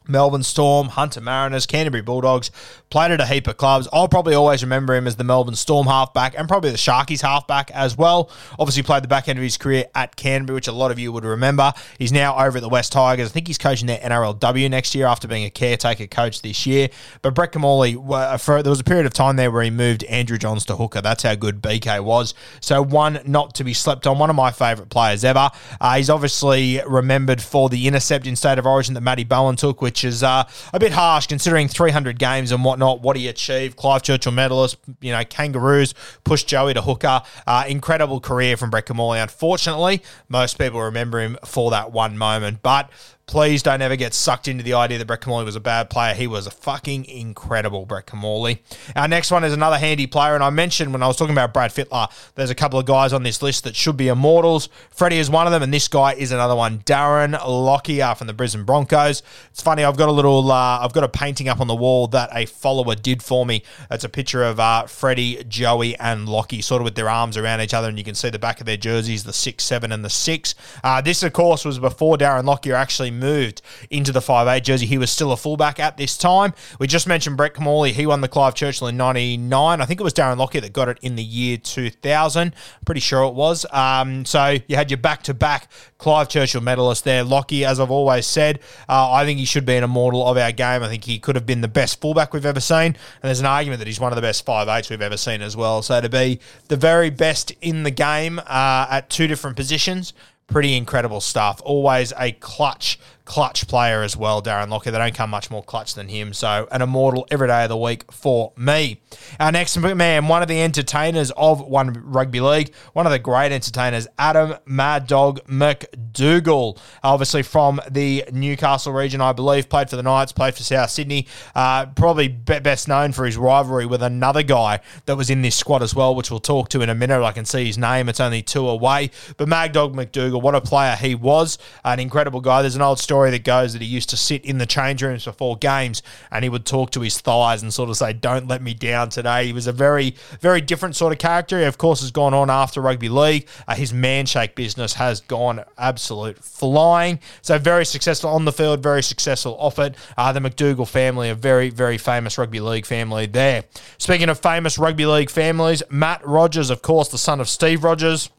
Melbourne 0.08 0.44
Storm, 0.44 0.90
Hunter 0.90 1.22
Mariners, 1.22 1.66
Canterbury 1.66 2.02
Bulldogs, 2.02 2.52
played 2.90 3.12
at 3.12 3.20
a 3.20 3.26
heap 3.26 3.48
of 3.48 3.58
clubs. 3.58 3.88
I'll 3.92 4.08
probably 4.08 4.36
always 4.36 4.64
remember 4.64 4.96
him 4.96 5.08
as 5.08 5.16
the 5.16 5.24
Melbourne 5.24 5.56
Storm 5.56 5.88
halfback 5.88 6.38
and 6.38 6.48
probably 6.48 6.72
the 6.72 6.78
Sharkies 6.78 7.22
halfback 7.22 7.72
as 7.72 7.98
well. 7.98 8.30
Obviously, 8.60 8.84
played 8.84 9.04
the 9.04 9.08
back 9.08 9.28
end 9.28 9.40
of 9.40 9.44
his 9.44 9.58
career 9.58 9.86
at 9.96 10.16
Canterbury, 10.16 10.56
which 10.56 10.68
a 10.68 10.72
lot 10.72 10.92
of 10.92 11.00
you 11.00 11.12
would 11.12 11.26
remember. 11.26 11.74
He's 11.98 12.12
now 12.12 12.38
over 12.38 12.58
at 12.58 12.62
the 12.62 12.70
Wests 12.70 12.90
Tigers. 12.90 13.30
I 13.30 13.32
think 13.32 13.48
he's 13.48 13.58
coaching 13.58 13.88
their 13.88 14.00
NRLW 14.00 14.70
next 14.70 14.96
year 14.96 15.08
after 15.08 15.28
being 15.28 15.46
a 15.46 15.50
caretaker 15.50 16.08
coach 16.08 16.42
this 16.42 16.66
year. 16.66 16.90
But 17.22 17.34
Brett 17.34 17.52
Kimmorley, 17.52 17.96
for, 18.40 18.62
there 18.62 18.70
was 18.70 18.80
a 18.80 18.84
period 18.84 19.06
of 19.06 19.14
time 19.14 19.36
there 19.36 19.52
where 19.52 19.64
he 19.64 19.70
moved 19.70 20.04
Andrew 20.06 20.38
Johns 20.38 20.66
to 20.66 20.76
hooker. 20.76 21.02
That's 21.02 21.24
how 21.24 21.36
good 21.36 21.62
BK 21.62 22.04
was. 22.04 22.34
So, 22.62 22.82
one 22.82 23.20
not 23.26 23.56
to 23.56 23.64
be 23.64 23.74
slept 23.74 24.08
on, 24.08 24.20
one 24.20 24.30
of 24.30 24.36
my 24.36 24.52
favourite 24.52 24.90
players 24.90 25.24
ever. 25.24 25.50
Uh, 25.82 25.96
he's 25.96 26.10
obviously 26.10 26.82
remembered 26.88 27.42
for 27.42 27.70
the 27.70 27.88
intercept 27.88 28.28
in 28.28 28.36
State 28.36 28.60
of 28.60 28.66
Origin 28.66 28.94
that 28.94 29.02
Matty 29.02 29.24
Bowen 29.24 29.56
took, 29.56 29.82
which 29.82 29.95
which 29.96 30.04
is 30.04 30.24
uh, 30.24 30.44
a 30.74 30.80
bit 30.80 30.92
harsh 30.92 31.26
considering 31.26 31.70
300 31.70 32.20
games 32.20 32.52
and 32.52 32.66
whatnot. 32.66 33.00
What 33.00 33.16
he 33.16 33.30
achieved, 33.30 33.78
Clive 33.78 34.02
Churchill 34.02 34.34
medalist, 34.34 34.76
you 35.00 35.14
know, 35.14 35.24
Kangaroos 35.24 35.94
pushed 36.26 36.50
Joey 36.50 36.74
to 36.74 36.82
hooker. 36.82 37.22
Uh, 37.48 37.64
incredible 37.66 38.20
career 38.20 38.58
from 38.58 38.72
Brett 38.72 38.88
Kimmorley. 38.88 39.24
Unfortunately, 39.24 40.04
most 40.28 40.60
people 40.60 40.82
remember 40.82 41.22
him 41.22 41.38
for 41.46 41.72
that 41.72 41.94
one 41.94 42.18
moment, 42.18 42.62
but 42.62 42.90
Please 43.28 43.64
don't 43.64 43.82
ever 43.82 43.96
get 43.96 44.14
sucked 44.14 44.48
into 44.48 44.64
the 44.64 44.76
idea 44.76 45.00
that 45.00 45.08
Brett 45.08 45.22
Kimmorley 45.22 45.46
was 45.46 45.56
a 45.56 45.60
bad 45.60 45.90
player. 45.90 46.14
He 46.14 46.28
was 46.28 46.46
a 46.46 46.52
fucking 46.52 47.06
incredible 47.06 47.88
Brett 47.88 48.06
Kimmorley. 48.06 48.60
Our 48.96 49.08
next 49.08 49.32
one 49.32 49.44
is 49.44 49.52
another 49.52 49.80
handy 49.80 50.06
player, 50.06 50.36
and 50.36 50.44
I 50.44 50.52
mentioned 50.52 50.94
when 50.94 51.02
I 51.02 51.08
was 51.08 51.18
talking 51.18 51.34
about 51.34 51.52
Brad 51.52 51.72
Fittler, 51.72 52.08
there's 52.36 52.52
a 52.52 52.56
couple 52.56 52.78
of 52.78 52.86
guys 52.86 53.14
on 53.14 53.24
this 53.24 53.42
list 53.42 53.64
that 53.64 53.76
should 53.76 53.98
be 53.98 54.10
immortals. 54.10 54.70
Freddie 54.92 55.18
is 55.18 55.28
one 55.28 55.48
of 55.48 55.52
them, 55.52 55.64
and 55.64 55.74
this 55.74 55.88
guy 55.88 56.14
is 56.14 56.32
another 56.32 56.56
one. 56.56 56.80
Darren 56.80 57.32
Lockyer 57.32 58.14
from 58.16 58.28
the 58.28 58.34
Brisbane 58.34 58.64
Broncos. 58.64 59.24
It's 59.50 59.62
funny, 59.62 59.84
I've 59.84 59.98
got 59.98 60.08
a 60.08 60.12
little, 60.12 60.52
uh, 60.52 60.80
I've 60.82 60.94
got 60.94 61.04
a 61.04 61.10
painting 61.10 61.50
up 61.50 61.60
on 61.60 61.68
the 61.68 61.76
wall 61.76 62.06
that 62.10 62.30
a 62.32 62.46
follower 62.46 62.94
did 62.94 63.24
for 63.24 63.44
me. 63.44 63.64
It's 63.90 64.04
a 64.04 64.10
picture 64.10 64.44
of 64.44 64.60
uh, 64.60 64.86
Freddie, 64.86 65.44
Joey, 65.46 65.98
and 65.98 66.30
Lockie, 66.30 66.62
sort 66.62 66.84
of 66.84 66.84
with 66.84 66.94
their 66.94 67.10
arms 67.10 67.38
around 67.38 67.62
each 67.62 67.74
other, 67.74 67.90
and 67.90 67.98
you 67.98 68.04
can 68.04 68.14
see 68.14 68.30
the 68.30 68.38
back 68.38 68.60
of 68.60 68.68
their 68.68 68.78
jerseys, 68.78 69.24
the 69.24 69.34
six, 69.34 69.64
seven, 69.64 69.92
and 69.92 70.06
the 70.06 70.12
six. 70.12 70.54
Uh, 70.84 71.02
this, 71.02 71.24
of 71.24 71.34
course, 71.34 71.66
was 71.66 71.80
before 71.80 72.18
Darren 72.18 72.44
Lockyer 72.44 72.76
actually 72.76 73.15
moved 73.16 73.62
into 73.90 74.12
the 74.12 74.20
5'8 74.20 74.64
jersey. 74.64 74.86
He 74.86 74.98
was 74.98 75.10
still 75.10 75.32
a 75.32 75.38
fullback 75.38 75.80
at 75.80 75.98
this 75.98 76.18
time. 76.18 76.54
We 76.80 76.88
just 76.88 77.08
mentioned 77.08 77.38
Brett 77.38 77.54
Kimmorley. 77.54 77.92
He 77.92 78.06
won 78.06 78.22
the 78.22 78.28
Clive 78.28 78.56
Churchill 78.56 78.88
in 78.88 78.98
99. 78.98 79.82
I 79.82 79.86
think 79.86 80.00
it 80.00 80.04
was 80.04 80.14
Darren 80.14 80.38
Lockyer 80.38 80.62
that 80.62 80.74
got 80.74 80.90
it 80.90 81.00
in 81.02 81.16
the 81.16 81.24
year 81.24 81.58
2000. 81.58 82.54
Pretty 82.86 83.02
sure 83.02 83.24
it 83.24 83.34
was. 83.34 83.66
Um, 83.72 84.26
so 84.26 84.58
you 84.68 84.76
had 84.76 84.92
your 84.92 84.98
back 84.98 85.24
to 85.24 85.34
back 85.34 85.72
Clive 85.98 86.30
Churchill 86.30 86.62
medalist 86.62 87.04
there. 87.04 87.24
Lockyer, 87.24 87.68
as 87.68 87.80
I've 87.80 87.92
always 87.92 88.26
said, 88.26 88.60
uh, 88.90 89.12
I 89.12 89.26
think 89.26 89.40
he 89.40 89.46
should 89.46 89.66
be 89.66 89.76
an 89.76 89.84
immortal 89.84 90.28
of 90.28 90.38
our 90.38 90.52
game. 90.52 90.84
I 90.84 90.88
think 90.88 91.04
he 91.04 91.20
could 91.20 91.36
have 91.36 91.46
been 91.46 91.62
the 91.62 91.68
best 91.68 92.02
fullback 92.02 92.34
we've 92.34 92.46
ever 92.46 92.60
seen. 92.60 92.88
And 92.88 92.98
there's 93.24 93.40
an 93.40 93.46
argument 93.46 93.80
that 93.80 93.88
he's 93.88 94.00
one 94.00 94.12
of 94.12 94.16
the 94.16 94.22
best 94.22 94.46
5'8s 94.46 94.90
we've 94.90 95.02
ever 95.02 95.18
seen 95.18 95.42
as 95.42 95.56
well. 95.56 95.82
So 95.82 96.02
to 96.02 96.10
be 96.10 96.40
the 96.68 96.78
very 96.78 97.10
best 97.10 97.52
in 97.62 97.84
the 97.84 97.92
game 97.92 98.40
uh, 98.40 98.88
at 98.90 99.10
two 99.10 99.28
different 99.28 99.56
positions, 99.56 100.14
pretty 100.48 100.76
incredible 100.76 101.22
stuff. 101.22 101.62
Always 101.64 102.14
a 102.18 102.32
clutch 102.34 103.00
clutch 103.26 103.68
player 103.68 104.04
as 104.04 104.16
well, 104.16 104.42
Darren 104.42 104.70
Lockyer. 104.70 104.92
They 104.92 104.98
don't 104.98 105.14
come 105.16 105.30
much 105.32 105.50
more 105.52 105.64
clutch 105.64 105.96
than 105.96 106.08
him. 106.08 106.34
So, 106.34 106.68
an 106.72 106.82
immortal 106.82 107.28
every 107.32 107.48
day 107.48 107.64
of 107.64 107.70
the 107.70 107.78
week 107.78 108.12
for 108.12 108.54
me. 108.56 109.02
Our 109.40 109.52
next 109.52 109.78
man, 109.78 110.28
one 110.28 110.42
of 110.42 110.48
the 110.48 110.62
entertainers 110.62 111.32
of 111.32 111.60
One 111.62 111.94
Rugby 112.06 112.40
League, 112.40 112.74
one 112.94 113.06
of 113.06 113.12
the 113.12 113.20
great 113.20 113.52
entertainers, 113.52 114.08
Adam 114.18 114.56
Mad 114.66 115.08
Dog 115.08 115.42
MacDougall. 115.48 116.78
Obviously 117.04 117.44
from 117.44 117.82
the 117.90 118.24
Newcastle 118.32 118.94
region, 118.94 119.22
I 119.22 119.34
believe, 119.34 119.70
played 119.70 119.90
for 119.90 119.96
the 119.96 120.04
Knights, 120.04 120.32
played 120.32 120.56
for 120.56 120.64
South 120.64 120.90
Sydney. 120.92 121.28
Uh, 121.56 121.88
probably 121.88 122.28
best 122.28 122.88
known 122.88 123.12
for 123.12 123.26
his 123.26 123.38
rivalry 123.38 123.86
with 123.86 124.04
another 124.04 124.44
guy 124.44 124.80
that 125.06 125.18
was 125.18 125.30
in 125.30 125.42
this 125.42 125.56
squad 125.56 125.82
as 125.82 125.96
well, 125.96 126.14
which 126.14 126.30
we'll 126.30 126.40
talk 126.40 126.70
to 126.70 126.82
in 126.82 126.90
a 126.90 126.96
minute. 126.96 127.24
I 127.24 127.32
can 127.32 127.46
see 127.46 127.66
his 127.66 127.78
name. 127.78 128.08
It's 128.08 128.20
only 128.20 128.42
two 128.42 128.68
away. 128.68 129.10
But 129.38 129.48
Mad 129.48 129.72
Dog 129.72 129.96
MacDougall, 129.96 130.42
what 130.42 130.54
a 130.54 130.62
player 130.62 130.96
he 130.96 131.16
was. 131.16 131.58
An 131.84 132.00
incredible 132.00 132.42
guy. 132.42 132.62
There's 132.62 132.76
an 132.76 132.82
old 132.82 133.00
story 133.00 133.15
story 133.16 133.32
that 133.32 133.46
goes 133.46 133.72
that 133.72 133.82
he 133.82 133.88
used 133.88 134.10
to 134.10 134.18
sit 134.18 134.44
in 134.44 134.58
the 134.58 134.66
change 134.66 135.02
rooms 135.02 135.24
before 135.24 135.56
games 135.56 136.04
and 136.32 136.44
he 136.44 136.50
would 136.50 136.66
talk 136.66 136.92
to 136.92 137.00
his 137.00 137.18
thighs 137.18 137.62
and 137.62 137.74
sort 137.74 137.90
of 137.90 137.96
say, 137.96 138.12
Don't 138.12 138.46
let 138.50 138.62
me 138.62 138.74
down 138.74 139.08
today. 139.08 139.46
He 139.46 139.54
was 139.54 139.68
a 139.68 139.72
very, 139.72 140.16
very 140.42 140.60
different 140.60 140.98
sort 140.98 141.14
of 141.14 141.20
character. 141.20 141.58
He, 141.60 141.64
of 141.64 141.78
course, 141.78 142.02
has 142.02 142.12
gone 142.12 142.34
on 142.34 142.50
after 142.50 142.82
rugby 142.82 143.08
league. 143.08 143.48
Uh, 143.70 143.76
his 143.76 143.94
manshake 143.94 144.54
business 144.54 144.96
has 144.96 145.22
gone 145.22 145.64
absolute 145.78 146.44
flying. 146.44 147.22
So, 147.42 147.58
very 147.58 147.86
successful 147.86 148.32
on 148.32 148.44
the 148.44 148.52
field, 148.52 148.84
very 148.84 149.02
successful 149.02 149.56
off 149.60 149.80
it. 149.80 149.96
Uh, 150.18 150.34
the 150.34 150.42
MacDougall 150.42 150.86
family, 150.86 151.30
a 151.30 151.36
very, 151.36 151.70
very 151.70 151.98
famous 151.98 152.38
rugby 152.38 152.60
league 152.60 152.86
family 152.86 153.28
there. 153.28 153.64
Speaking 153.98 154.28
of 154.28 154.40
famous 154.40 154.78
rugby 154.78 155.06
league 155.06 155.30
families, 155.30 155.82
Matt 155.90 156.28
Rogers, 156.28 156.70
of 156.70 156.82
course, 156.82 157.08
the 157.08 157.18
son 157.18 157.40
of 157.40 157.48
Steve 157.48 157.86
Rogers. 157.86 158.30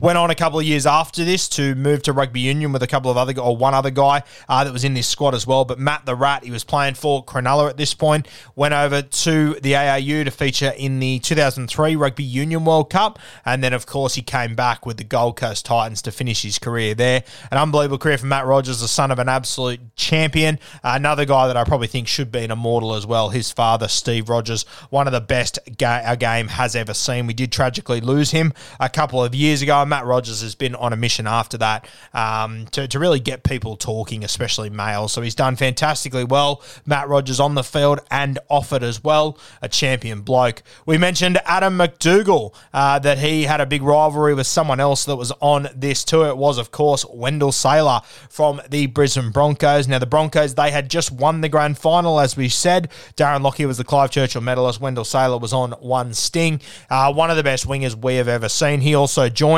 Went 0.00 0.18
on 0.18 0.30
a 0.30 0.34
couple 0.34 0.58
of 0.58 0.64
years 0.64 0.86
after 0.86 1.24
this 1.24 1.48
to 1.50 1.74
move 1.74 2.02
to 2.04 2.12
rugby 2.12 2.40
union 2.40 2.72
with 2.72 2.82
a 2.82 2.86
couple 2.86 3.10
of 3.10 3.16
other 3.16 3.38
or 3.40 3.56
one 3.56 3.74
other 3.74 3.90
guy 3.90 4.22
uh, 4.48 4.64
that 4.64 4.72
was 4.72 4.84
in 4.84 4.94
this 4.94 5.08
squad 5.08 5.34
as 5.34 5.46
well. 5.46 5.64
But 5.64 5.78
Matt 5.78 6.06
the 6.06 6.14
Rat, 6.14 6.44
he 6.44 6.50
was 6.50 6.64
playing 6.64 6.94
for 6.94 7.24
Cronulla 7.24 7.70
at 7.70 7.76
this 7.76 7.94
point. 7.94 8.28
Went 8.56 8.74
over 8.74 9.02
to 9.02 9.54
the 9.60 9.76
ARU 9.76 10.24
to 10.24 10.30
feature 10.30 10.72
in 10.76 11.00
the 11.00 11.18
2003 11.20 11.96
Rugby 11.96 12.24
Union 12.24 12.64
World 12.64 12.90
Cup, 12.90 13.18
and 13.44 13.62
then 13.62 13.72
of 13.72 13.86
course 13.86 14.14
he 14.14 14.22
came 14.22 14.54
back 14.54 14.86
with 14.86 14.96
the 14.96 15.04
Gold 15.04 15.36
Coast 15.36 15.64
Titans 15.64 16.02
to 16.02 16.12
finish 16.12 16.42
his 16.42 16.58
career 16.58 16.94
there. 16.94 17.24
An 17.50 17.58
unbelievable 17.58 17.98
career 17.98 18.18
for 18.18 18.26
Matt 18.26 18.46
Rogers, 18.46 18.80
the 18.80 18.88
son 18.88 19.10
of 19.10 19.18
an 19.18 19.28
absolute 19.28 19.80
champion. 19.96 20.58
Uh, 20.82 20.92
another 20.94 21.24
guy 21.24 21.46
that 21.46 21.56
I 21.56 21.64
probably 21.64 21.86
think 21.86 22.08
should 22.08 22.30
be 22.30 22.44
an 22.44 22.50
immortal 22.50 22.94
as 22.94 23.06
well. 23.06 23.30
His 23.30 23.50
father, 23.50 23.88
Steve 23.88 24.28
Rogers, 24.28 24.64
one 24.90 25.06
of 25.06 25.12
the 25.12 25.20
best 25.20 25.58
ga- 25.78 26.02
our 26.04 26.16
game 26.16 26.48
has 26.48 26.76
ever 26.76 26.94
seen. 26.94 27.26
We 27.26 27.34
did 27.34 27.52
tragically 27.52 28.00
lose 28.00 28.30
him 28.30 28.52
a 28.78 28.88
couple 28.88 29.22
of 29.22 29.34
years 29.34 29.62
ago. 29.62 29.63
Matt 29.66 30.04
Rogers 30.04 30.42
has 30.42 30.54
been 30.54 30.74
on 30.74 30.92
a 30.92 30.96
mission 30.96 31.26
after 31.26 31.58
that 31.58 31.88
um, 32.12 32.66
to, 32.72 32.88
to 32.88 32.98
really 32.98 33.20
get 33.20 33.42
people 33.42 33.76
talking, 33.76 34.24
especially 34.24 34.70
males. 34.70 35.12
So 35.12 35.22
he's 35.22 35.34
done 35.34 35.56
fantastically 35.56 36.24
well. 36.24 36.62
Matt 36.86 37.08
Rogers 37.08 37.40
on 37.40 37.54
the 37.54 37.64
field 37.64 38.00
and 38.10 38.38
off 38.48 38.72
it 38.72 38.82
as 38.82 39.02
well. 39.02 39.38
A 39.62 39.68
champion 39.68 40.22
bloke. 40.22 40.62
We 40.86 40.98
mentioned 40.98 41.38
Adam 41.44 41.76
MacDougall, 41.76 42.54
uh, 42.72 42.98
that 42.98 43.18
he 43.18 43.44
had 43.44 43.60
a 43.60 43.66
big 43.66 43.82
rivalry 43.82 44.34
with 44.34 44.46
someone 44.46 44.80
else 44.80 45.04
that 45.04 45.16
was 45.16 45.32
on 45.40 45.68
this 45.74 46.04
tour. 46.04 46.28
It 46.28 46.36
was, 46.36 46.58
of 46.58 46.70
course, 46.70 47.04
Wendell 47.10 47.52
Sailor 47.52 48.00
from 48.28 48.60
the 48.68 48.86
Brisbane 48.86 49.30
Broncos. 49.30 49.88
Now, 49.88 49.98
the 49.98 50.06
Broncos, 50.06 50.54
they 50.54 50.70
had 50.70 50.90
just 50.90 51.10
won 51.10 51.40
the 51.40 51.48
grand 51.48 51.78
final, 51.78 52.20
as 52.20 52.36
we 52.36 52.48
said. 52.48 52.90
Darren 53.16 53.42
Lockyer 53.42 53.66
was 53.66 53.78
the 53.78 53.84
Clive 53.84 54.10
Churchill 54.10 54.40
medalist. 54.40 54.80
Wendell 54.80 55.04
Sailor 55.04 55.38
was 55.38 55.52
on 55.52 55.72
one 55.72 56.12
sting. 56.14 56.60
Uh, 56.90 57.12
one 57.12 57.30
of 57.30 57.36
the 57.36 57.42
best 57.42 57.66
wingers 57.66 57.94
we 57.94 58.16
have 58.16 58.28
ever 58.28 58.48
seen. 58.48 58.80
He 58.80 58.94
also 58.94 59.28
joined 59.28 59.53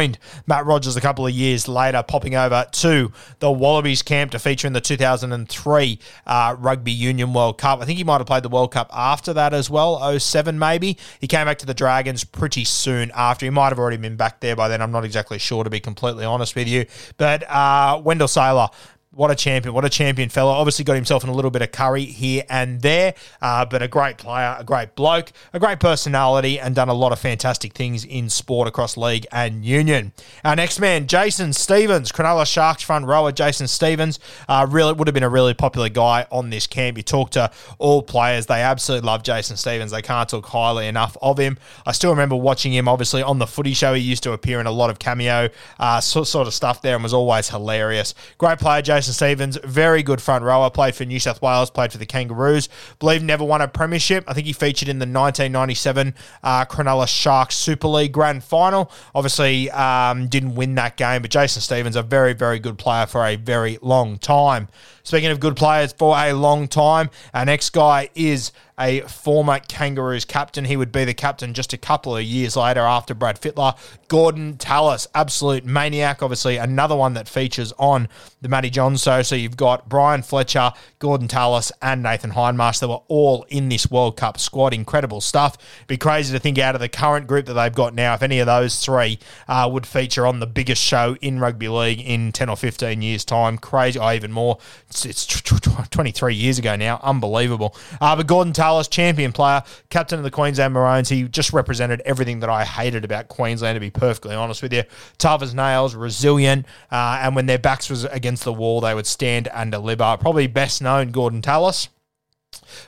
Matt 0.47 0.67
Rogers 0.67 0.97
a 0.97 1.01
couple 1.01 1.27
of 1.27 1.33
years 1.33 1.69
later, 1.69 2.03
popping 2.03 2.35
over 2.35 2.67
to 2.71 3.13
the 3.39 3.51
Wallabies 3.51 4.03
camp 4.03 4.33
to 4.33 4.39
feature 4.39 4.67
in 4.67 4.73
the 4.73 4.81
2003 4.81 5.99
uh, 6.27 6.57
Rugby 6.59 6.93
Union 6.93 7.33
World 7.33 7.59
Cup. 7.59 7.81
I 7.81 7.85
think 7.87 7.99
he 7.99 8.05
might 8.05 8.19
have 8.19 8.27
played 8.27 8.43
the 8.43 8.49
World 8.49 8.73
Cup 8.73 8.91
after 8.93 9.33
that 9.33 9.55
as 9.55 9.71
well, 9.71 10.19
07 10.19 10.59
maybe. 10.59 10.99
He 11.21 11.27
came 11.27 11.47
back 11.47 11.59
to 11.59 11.67
the 11.67 11.75
Dragons 11.75 12.25
pretty 12.25 12.65
soon 12.65 13.11
after. 13.15 13.47
He 13.47 13.51
might 13.51 13.69
have 13.71 13.79
already 13.79 13.97
been 13.97 14.17
back 14.17 14.41
there 14.41 14.55
by 14.55 14.69
then. 14.69 14.83
I'm 14.83 14.93
not 14.93 15.05
exactly 15.05 15.39
sure, 15.39 15.65
to 15.65 15.71
be 15.71 15.81
completely 15.81 16.25
honest 16.25 16.55
with 16.55 16.69
you. 16.69 16.87
But 17.17 17.49
uh, 17.51 18.01
Wendell 18.05 18.29
Sailor 18.29 18.69
what 19.17 19.31
a 19.31 19.35
champion. 19.35 19.75
What 19.75 19.87
a 19.87 19.89
champion 19.89 20.29
fella. 20.29 20.53
Obviously 20.53 20.85
got 20.85 20.95
himself 20.95 21.25
in 21.25 21.31
a 21.31 21.33
little 21.33 21.51
bit 21.51 21.63
of 21.63 21.73
curry 21.73 22.05
here 22.05 22.45
and 22.51 22.83
there, 22.83 23.15
uh, 23.41 23.65
but 23.65 23.83
a 23.83 23.89
great 23.89 24.19
player, 24.19 24.55
a 24.59 24.63
great 24.63 24.95
bloke, 24.95 25.33
a 25.55 25.59
great 25.59 25.81
personality, 25.81 26.61
and 26.61 26.75
done 26.75 26.91
a 26.91 26.95
lot 26.95 27.13
of 27.13 27.19
fantastic 27.19 27.73
things 27.73 28.05
in 28.05 28.29
sport 28.29 28.69
across 28.69 28.95
league 28.95 29.27
and 29.33 29.65
union. 29.65 30.13
Our 30.45 30.55
next 30.55 30.79
man, 30.79 31.07
Jason 31.07 31.55
Stevens, 31.55 32.13
Cronulla 32.13 32.47
Sharks 32.47 32.83
front 32.83 33.07
rower. 33.07 33.33
Jason 33.33 33.67
Stevens 33.69 34.21
uh, 34.49 34.67
really 34.69 34.93
would 34.93 35.09
have 35.09 35.15
been 35.15 35.23
a 35.23 35.31
really 35.31 35.55
popular 35.55 35.89
guy 35.89 36.27
on 36.31 36.51
this 36.51 36.67
camp. 36.67 36.99
You 36.99 37.03
talk 37.03 37.31
to 37.31 37.51
all 37.79 38.03
players, 38.03 38.45
they 38.45 38.61
absolutely 38.61 39.07
love 39.07 39.23
Jason 39.23 39.57
Stevens. 39.57 39.93
They 39.93 40.03
can't 40.03 40.29
talk 40.29 40.45
highly 40.45 40.89
enough 40.89 41.17
of 41.23 41.39
him. 41.39 41.57
I 41.87 41.93
still 41.93 42.11
remember 42.11 42.37
watching 42.37 42.75
him, 42.75 42.87
obviously, 42.87 43.23
on 43.23 43.39
the 43.39 43.47
footy 43.47 43.73
show. 43.73 43.95
He 43.95 44.03
used 44.03 44.25
to 44.25 44.33
appear 44.33 44.61
in 44.61 44.67
a 44.67 44.71
lot 44.71 44.91
of 44.91 44.99
cameo 44.99 45.49
uh, 45.81 46.03
sort 46.03 46.35
of 46.35 46.53
stuff 46.53 46.83
there 46.83 46.95
and 46.95 47.03
was 47.03 47.15
always 47.15 47.49
hilarious. 47.49 48.15
Great 48.37 48.59
player, 48.59 48.83
Jason 48.83 49.06
Jason 49.07 49.29
Stevens, 49.29 49.57
very 49.63 50.03
good 50.03 50.21
front 50.21 50.43
rower, 50.43 50.69
played 50.69 50.97
for 50.97 51.05
New 51.05 51.21
South 51.21 51.41
Wales, 51.41 51.71
played 51.71 51.93
for 51.93 51.99
the 51.99 52.07
Kangaroos. 52.07 52.69
Believe 52.99 53.23
never 53.23 53.45
won 53.45 53.61
a 53.61 53.69
premiership. 53.69 54.25
I 54.27 54.35
think 54.35 54.49
he 54.49 54.53
featured 54.53 54.89
in 54.89 54.99
the 54.99 55.05
1997 55.05 56.13
uh, 56.43 56.65
Cronulla 56.65 57.07
Sharks 57.07 57.55
Super 57.55 57.87
League 57.87 58.11
Grand 58.11 58.43
Final. 58.43 58.91
Obviously, 59.15 59.71
um, 59.71 60.27
didn't 60.27 60.57
win 60.57 60.75
that 60.75 60.97
game, 60.97 61.23
but 61.23 61.31
Jason 61.31 61.63
Stevens, 61.63 61.95
a 61.95 62.03
very, 62.03 62.33
very 62.33 62.59
good 62.59 62.79
player 62.79 63.07
for 63.07 63.25
a 63.25 63.37
very 63.37 63.79
long 63.81 64.19
time. 64.19 64.67
Speaking 65.07 65.31
of 65.31 65.39
good 65.39 65.55
players 65.55 65.93
for 65.93 66.17
a 66.19 66.33
long 66.33 66.67
time, 66.67 67.11
our 67.33 67.45
next 67.45 67.71
guy 67.71 68.11
is 68.17 68.51
a 68.79 69.01
former 69.03 69.59
Kangaroos 69.61 70.25
captain. 70.25 70.65
He 70.65 70.77
would 70.77 70.93
be 70.93 71.05
the 71.05 71.15
captain 71.15 71.55
just 71.55 71.73
a 71.73 71.79
couple 71.79 72.17
of 72.17 72.23
years 72.23 72.57
later 72.57 72.81
after 72.81 73.15
Brad 73.15 73.41
Fittler. 73.41 73.77
Gordon 74.09 74.57
Tallis, 74.59 75.07
absolute 75.15 75.65
maniac. 75.65 76.23
Obviously, 76.23 76.57
another 76.57 76.95
one 76.95 77.15
that 77.15 77.29
features 77.29 77.73
on 77.79 78.09
the 78.43 78.49
Matty 78.49 78.69
John 78.69 78.97
show. 78.97 79.23
So 79.23 79.35
you've 79.35 79.57
got 79.57 79.89
Brian 79.89 80.23
Fletcher, 80.23 80.73
Gordon 80.99 81.29
Tallis, 81.29 81.73
and 81.81 82.03
Nathan 82.03 82.33
Hindmarsh. 82.33 82.81
They 82.81 82.87
were 82.87 83.01
all 83.09 83.47
in 83.49 83.69
this 83.69 83.91
World 83.91 84.17
Cup 84.17 84.39
squad. 84.39 84.75
Incredible 84.75 85.21
stuff. 85.21 85.57
Be 85.87 85.97
crazy 85.97 86.33
to 86.33 86.39
think 86.39 86.59
out 86.59 86.75
of 86.75 86.81
the 86.81 86.89
current 86.89 87.27
group 87.27 87.47
that 87.47 87.55
they've 87.55 87.75
got 87.75 87.95
now, 87.95 88.15
if 88.15 88.23
any 88.23 88.41
of 88.41 88.47
those 88.47 88.79
three 88.85 89.19
uh, 89.49 89.69
would 89.73 89.87
feature 89.87 90.27
on 90.27 90.41
the 90.41 90.47
biggest 90.47 90.83
show 90.83 91.17
in 91.21 91.39
rugby 91.39 91.69
league 91.69 92.01
in 92.01 92.33
10 92.33 92.49
or 92.49 92.57
15 92.57 93.01
years' 93.01 93.25
time. 93.25 93.57
Crazy, 93.57 93.99
oh, 93.99 94.13
even 94.13 94.33
more. 94.33 94.59
It's, 95.05 95.27
it's 95.27 95.43
23 95.91 96.35
years 96.35 96.59
ago 96.59 96.77
now. 96.77 97.01
Unbelievable. 97.03 97.77
Uh, 98.01 98.17
but 98.17 98.27
Gordon 98.27 98.53
Tallis, 98.53 98.89
champion 98.89 99.33
player, 99.33 99.63
captain 99.91 100.19
of 100.19 100.25
the 100.25 100.31
Queensland 100.31 100.73
Maroons. 100.73 101.09
He 101.09 101.25
just 101.25 101.53
represented 101.53 102.01
everything 102.05 102.41
that 102.41 102.49
I 102.49 102.65
hated 102.65 103.05
about 103.05 103.29
Queensland, 103.29 103.77
to 103.77 103.81
be 103.81 103.91
perfectly 103.91 104.35
honest 104.35 104.63
with 104.63 104.73
you. 104.73 104.85
Tough 105.19 105.43
as 105.43 105.55
nails, 105.55 105.95
resilient, 105.95 106.67
uh, 106.91 107.19
and 107.21 107.37
when 107.37 107.47
their 107.47 107.59
backs 107.59 107.91
was 107.91 108.05
against 108.05 108.45
the 108.45 108.53
wall, 108.53 108.81
they 108.81 108.95
would 108.95 109.07
stand 109.07 109.49
and 109.49 109.71
deliver. 109.71 110.17
Probably 110.19 110.47
best 110.47 110.81
known, 110.81 111.11
Gordon 111.11 111.43
Tallis 111.43 111.89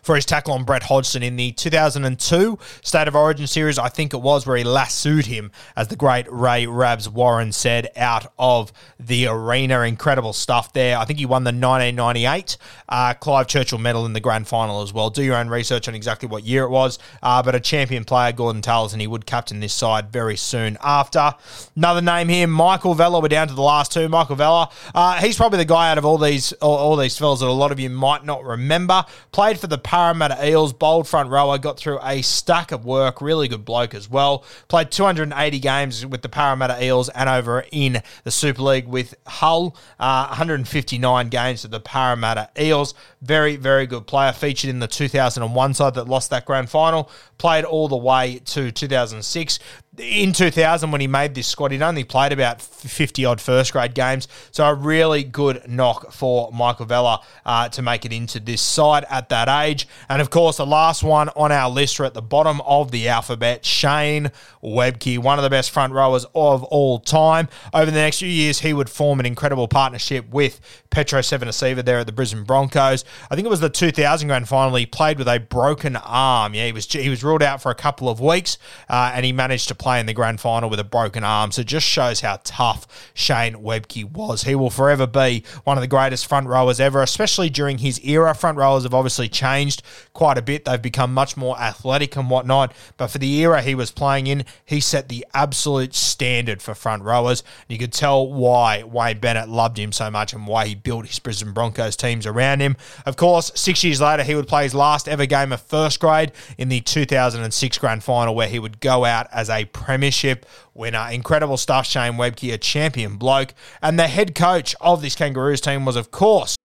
for 0.03 0.15
his 0.15 0.25
tackle 0.25 0.55
on 0.55 0.65
Brett 0.65 0.85
Hodgson 0.85 1.23
in 1.23 1.37
the 1.37 1.53
2002 1.53 2.59
State 2.83 3.09
of 3.09 3.17
Origin 3.17 3.47
series, 3.47 3.79
I 3.79 3.89
think 3.89 4.15
it 4.15 4.19
was, 4.19 4.47
where 4.47 4.57
he 4.57 4.65
lassoed 4.65 5.27
him, 5.27 5.51
as 5.77 5.89
the 5.89 5.97
great 5.97 6.27
Ray 6.31 6.67
Rabs 6.67 7.09
Warren 7.09 7.53
said, 7.53 7.89
out 7.97 8.33
of 8.39 8.73
the 8.99 9.27
arena. 9.27 9.83
Incredible 9.83 10.33
stuff 10.33 10.73
there. 10.73 10.99
I 10.99 11.05
think 11.05 11.19
he 11.19 11.27
won 11.27 11.45
the 11.45 11.49
1998 11.49 12.57
uh, 12.89 13.15
Clive 13.15 13.47
Churchill 13.47 13.79
medal 13.79 14.07
in 14.07 14.13
the 14.13 14.21
grand 14.21 14.49
final 14.49 14.83
as 14.83 14.93
well. 14.93 15.11
Do 15.11 15.23
your 15.23 15.37
own 15.37 15.49
research 15.49 15.89
on 15.89 15.95
exactly 15.95 16.29
what 16.29 16.45
year 16.45 16.65
it 16.65 16.71
was, 16.71 16.99
uh, 17.23 17.43
but 17.43 17.55
a 17.55 17.61
champion 17.61 18.05
player, 18.05 18.33
Gordon 18.33 18.63
Tallis, 18.63 18.93
and 18.93 19.01
he 19.01 19.07
would 19.07 19.27
captain 19.27 19.61
this 19.61 19.73
side 19.73 20.11
very 20.13 20.37
soon 20.37 20.79
after. 20.83 21.35
Another 21.77 22.03
name 22.03 22.29
here, 22.29 22.47
Michael 22.47 22.95
Vella. 22.95 23.21
We're 23.21 23.29
down 23.29 23.49
to 23.49 23.55
the 23.55 23.63
last 23.63 23.93
two. 23.93 24.09
Michael 24.09 24.37
Vella. 24.37 24.71
Uh, 24.95 25.21
he's 25.21 25.37
probably 25.37 25.59
the 25.59 25.65
guy 25.65 25.91
out 25.91 25.99
of 25.99 26.05
all 26.05 26.19
these 26.19 26.53
all, 26.55 26.77
all 26.77 26.97
these 26.97 27.19
fellas 27.19 27.41
that 27.41 27.47
a 27.47 27.53
lot 27.53 27.73
of 27.73 27.81
you 27.81 27.91
might 27.91 28.25
not 28.25 28.45
remember. 28.45 29.05
Played 29.33 29.48
Played 29.49 29.61
for 29.61 29.67
the 29.67 29.79
Parramatta 29.79 30.47
Eels, 30.47 30.75
bold 30.75 31.09
front 31.09 31.31
rower, 31.31 31.57
got 31.57 31.79
through 31.79 32.01
a 32.03 32.21
stack 32.21 32.71
of 32.71 32.85
work, 32.85 33.23
really 33.23 33.49
good 33.49 33.65
bloke 33.65 33.95
as 33.95 34.07
well. 34.07 34.45
Played 34.69 34.91
280 34.91 35.59
games 35.59 36.05
with 36.05 36.21
the 36.21 36.29
Parramatta 36.29 36.85
Eels 36.85 37.09
and 37.09 37.31
over 37.31 37.65
in 37.73 38.03
the 38.25 38.31
Super 38.31 38.61
League 38.61 38.87
with 38.87 39.15
Hull, 39.27 39.75
uh, 39.99 40.27
159 40.27 41.31
games 41.31 41.63
with 41.63 41.71
the 41.71 41.81
Parramatta 41.81 42.51
Eels. 42.61 42.93
Very, 43.23 43.57
very 43.57 43.87
good 43.87 44.07
player. 44.07 44.33
Featured 44.33 44.69
in 44.69 44.81
the 44.81 44.87
2001 44.87 45.73
side 45.73 45.95
that 45.95 46.07
lost 46.07 46.29
that 46.29 46.45
grand 46.45 46.69
final. 46.69 47.11
Played 47.39 47.65
all 47.65 47.89
the 47.89 47.97
way 47.97 48.43
to 48.45 48.71
2006 48.71 49.59
in 49.97 50.33
2000 50.33 50.91
when 50.91 51.01
he 51.01 51.07
made 51.07 51.35
this 51.35 51.47
squad, 51.47 51.73
he'd 51.73 51.83
only 51.83 52.05
played 52.05 52.33
about 52.33 52.61
50 52.61 53.25
odd 53.25 53.41
first 53.41 53.73
grade 53.73 53.95
games. 53.95 54.29
So 54.51 54.65
a 54.65 54.75
really 54.75 55.25
good 55.25 55.69
knock 55.69 56.13
for 56.13 56.51
Michael 56.53 56.87
Vella 56.87 57.21
uh, 57.45 57.69
to 57.71 57.83
make 57.83 58.05
it 58.05 58.13
into 58.13 58.41
this 58.41 58.63
side 58.63 59.05
at 59.11 59.29
that 59.31 59.49
age. 59.49 59.89
And 60.09 60.21
of 60.23 60.31
course, 60.31 60.59
the 60.59 60.67
last 60.67 61.03
one 61.03 61.29
on 61.31 61.53
our 61.53 61.71
list 61.71 61.99
are 62.01 62.05
at 62.05 62.15
the 62.15 62.23
bottom 62.23 62.61
of 62.63 62.91
the 62.91 63.09
alphabet, 63.09 63.65
Shane 63.65 64.31
Webcke, 64.63 65.19
one 65.19 65.39
of 65.39 65.43
the 65.43 65.51
best 65.51 65.71
front 65.71 65.93
rowers 65.93 66.25
of 66.35 66.65
all 66.65 66.99
time. 66.99 67.49
Over 67.73 67.87
the 67.91 67.93
next 67.93 68.19
few 68.19 68.29
years, 68.29 68.61
he 68.61 68.73
would 68.73 68.91
form 68.91 69.21
an 69.21 69.27
incredible 69.27 69.69
partnership 69.69 70.29
with 70.31 70.61
Petro 70.91 71.21
Civoniceva 71.21 71.85
there 71.85 71.99
at 71.99 72.07
the 72.07 72.13
Brisbane 72.13 72.45
Broncos. 72.45 73.05
I 73.31 73.35
think 73.35 73.47
it 73.47 73.51
was 73.51 73.61
the 73.61 73.71
2000 73.71 74.29
grand 74.29 74.49
final. 74.49 74.77
He 74.77 74.87
played 74.87 75.19
with 75.19 75.29
a 75.29 75.39
broken 75.39 75.97
arm. 75.97 76.55
Yeah, 76.55 76.67
he 76.67 76.73
was 76.73 76.87
he 76.87 77.09
was 77.09 77.25
ruled 77.25 77.43
out 77.43 77.63
for 77.63 77.71
a 77.71 77.75
couple 77.75 78.09
of 78.09 78.21
weeks, 78.21 78.59
uh, 78.89 79.13
and 79.15 79.25
he 79.25 79.33
managed 79.33 79.69
to 79.69 79.75
play 79.75 79.88
in 79.97 80.07
the 80.07 80.13
grand 80.13 80.41
final 80.41 80.69
with 80.69 80.79
a 80.79 80.85
broken 80.85 81.25
arm. 81.25 81.51
So 81.53 81.63
it 81.63 81.67
just 81.67 81.87
shows 81.87 82.21
how 82.21 82.41
tough 82.45 82.87
Shane 83.15 83.55
Webcke 83.55 84.05
was. 84.05 84.45
He 84.45 84.55
will 84.55 84.71
forever 84.71 85.07
be 85.07 85.45
one 85.65 85.79
of 85.79 85.83
the 85.83 85.89
greatest 85.89 86.27
front 86.27 86.47
rowers 86.47 86.81
ever, 86.81 87.03
especially 87.03 87.49
during 87.49 87.79
his 87.79 87.99
era. 88.05 88.35
Front 88.35 88.59
rowers 88.59 88.83
have 88.83 88.95
obviously 88.95 89.29
changed 89.29 89.83
quite 90.13 90.37
a 90.37 90.43
bit. 90.43 90.65
They've 90.65 90.81
become 90.81 91.15
much 91.15 91.37
more 91.37 91.59
athletic 91.59 92.17
and 92.17 92.29
whatnot. 92.29 92.75
But 92.97 93.09
for 93.09 93.19
the 93.19 93.33
era 93.41 93.63
he 93.63 93.75
was 93.75 93.91
playing 93.91 94.27
in, 94.27 94.45
he 94.65 94.81
set 94.81 95.09
the 95.09 95.27
absolute 95.33 95.95
standard 95.95 96.61
for 96.61 96.75
front 96.75 97.03
rowers. 97.03 97.43
You 97.69 97.79
could 97.79 97.93
tell 97.93 98.31
why 98.31 98.83
Wayne 98.83 99.19
Bennett 99.19 99.49
loved 99.49 99.79
him 99.79 99.93
so 99.93 100.11
much 100.11 100.33
and 100.33 100.47
why 100.47 100.67
he 100.67 100.75
built 100.75 101.07
his 101.07 101.19
Brisbane 101.19 101.53
Broncos 101.53 101.97
teams 101.97 102.27
around 102.27 102.61
him. 102.61 102.77
Of 103.07 103.17
course, 103.17 103.53
six 103.55 103.85
years 103.85 104.01
later, 104.01 104.23
he 104.23 104.35
would 104.35 104.49
play 104.49 104.65
his 104.65 104.75
last 104.75 105.09
ever 105.09 105.27
game 105.27 105.53
of 105.53 105.61
first 105.63 106.01
grade 106.01 106.33
in 106.57 106.69
the 106.69 106.81
2006 106.81 107.79
grand 107.79 108.03
final, 108.03 108.35
where 108.35 108.49
he 108.49 108.59
would 108.59 108.81
go 108.81 109.05
out 109.05 109.29
as 109.33 109.51
a 109.51 109.65
premiership 109.73 110.47
winner. 110.75 111.09
Incredible 111.11 111.57
stuff, 111.57 111.87
Shane 111.87 112.15
Webcke, 112.15 112.53
a 112.53 112.59
champion 112.59 113.17
bloke. 113.17 113.55
And 113.83 113.99
the 113.99 114.09
head 114.09 114.35
coach 114.35 114.75
of 114.81 115.03
this 115.03 115.15
Kangaroos 115.15 115.61
team 115.61 115.85
was, 115.85 115.97
of 115.97 116.11
course, 116.11 116.57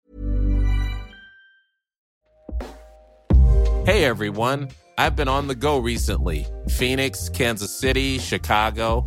Hey 3.84 4.04
everyone, 4.04 4.68
I've 4.96 5.16
been 5.16 5.26
on 5.26 5.48
the 5.48 5.56
go 5.56 5.78
recently 5.78 6.46
Phoenix, 6.68 7.28
Kansas 7.28 7.76
City, 7.76 8.20
Chicago. 8.20 9.04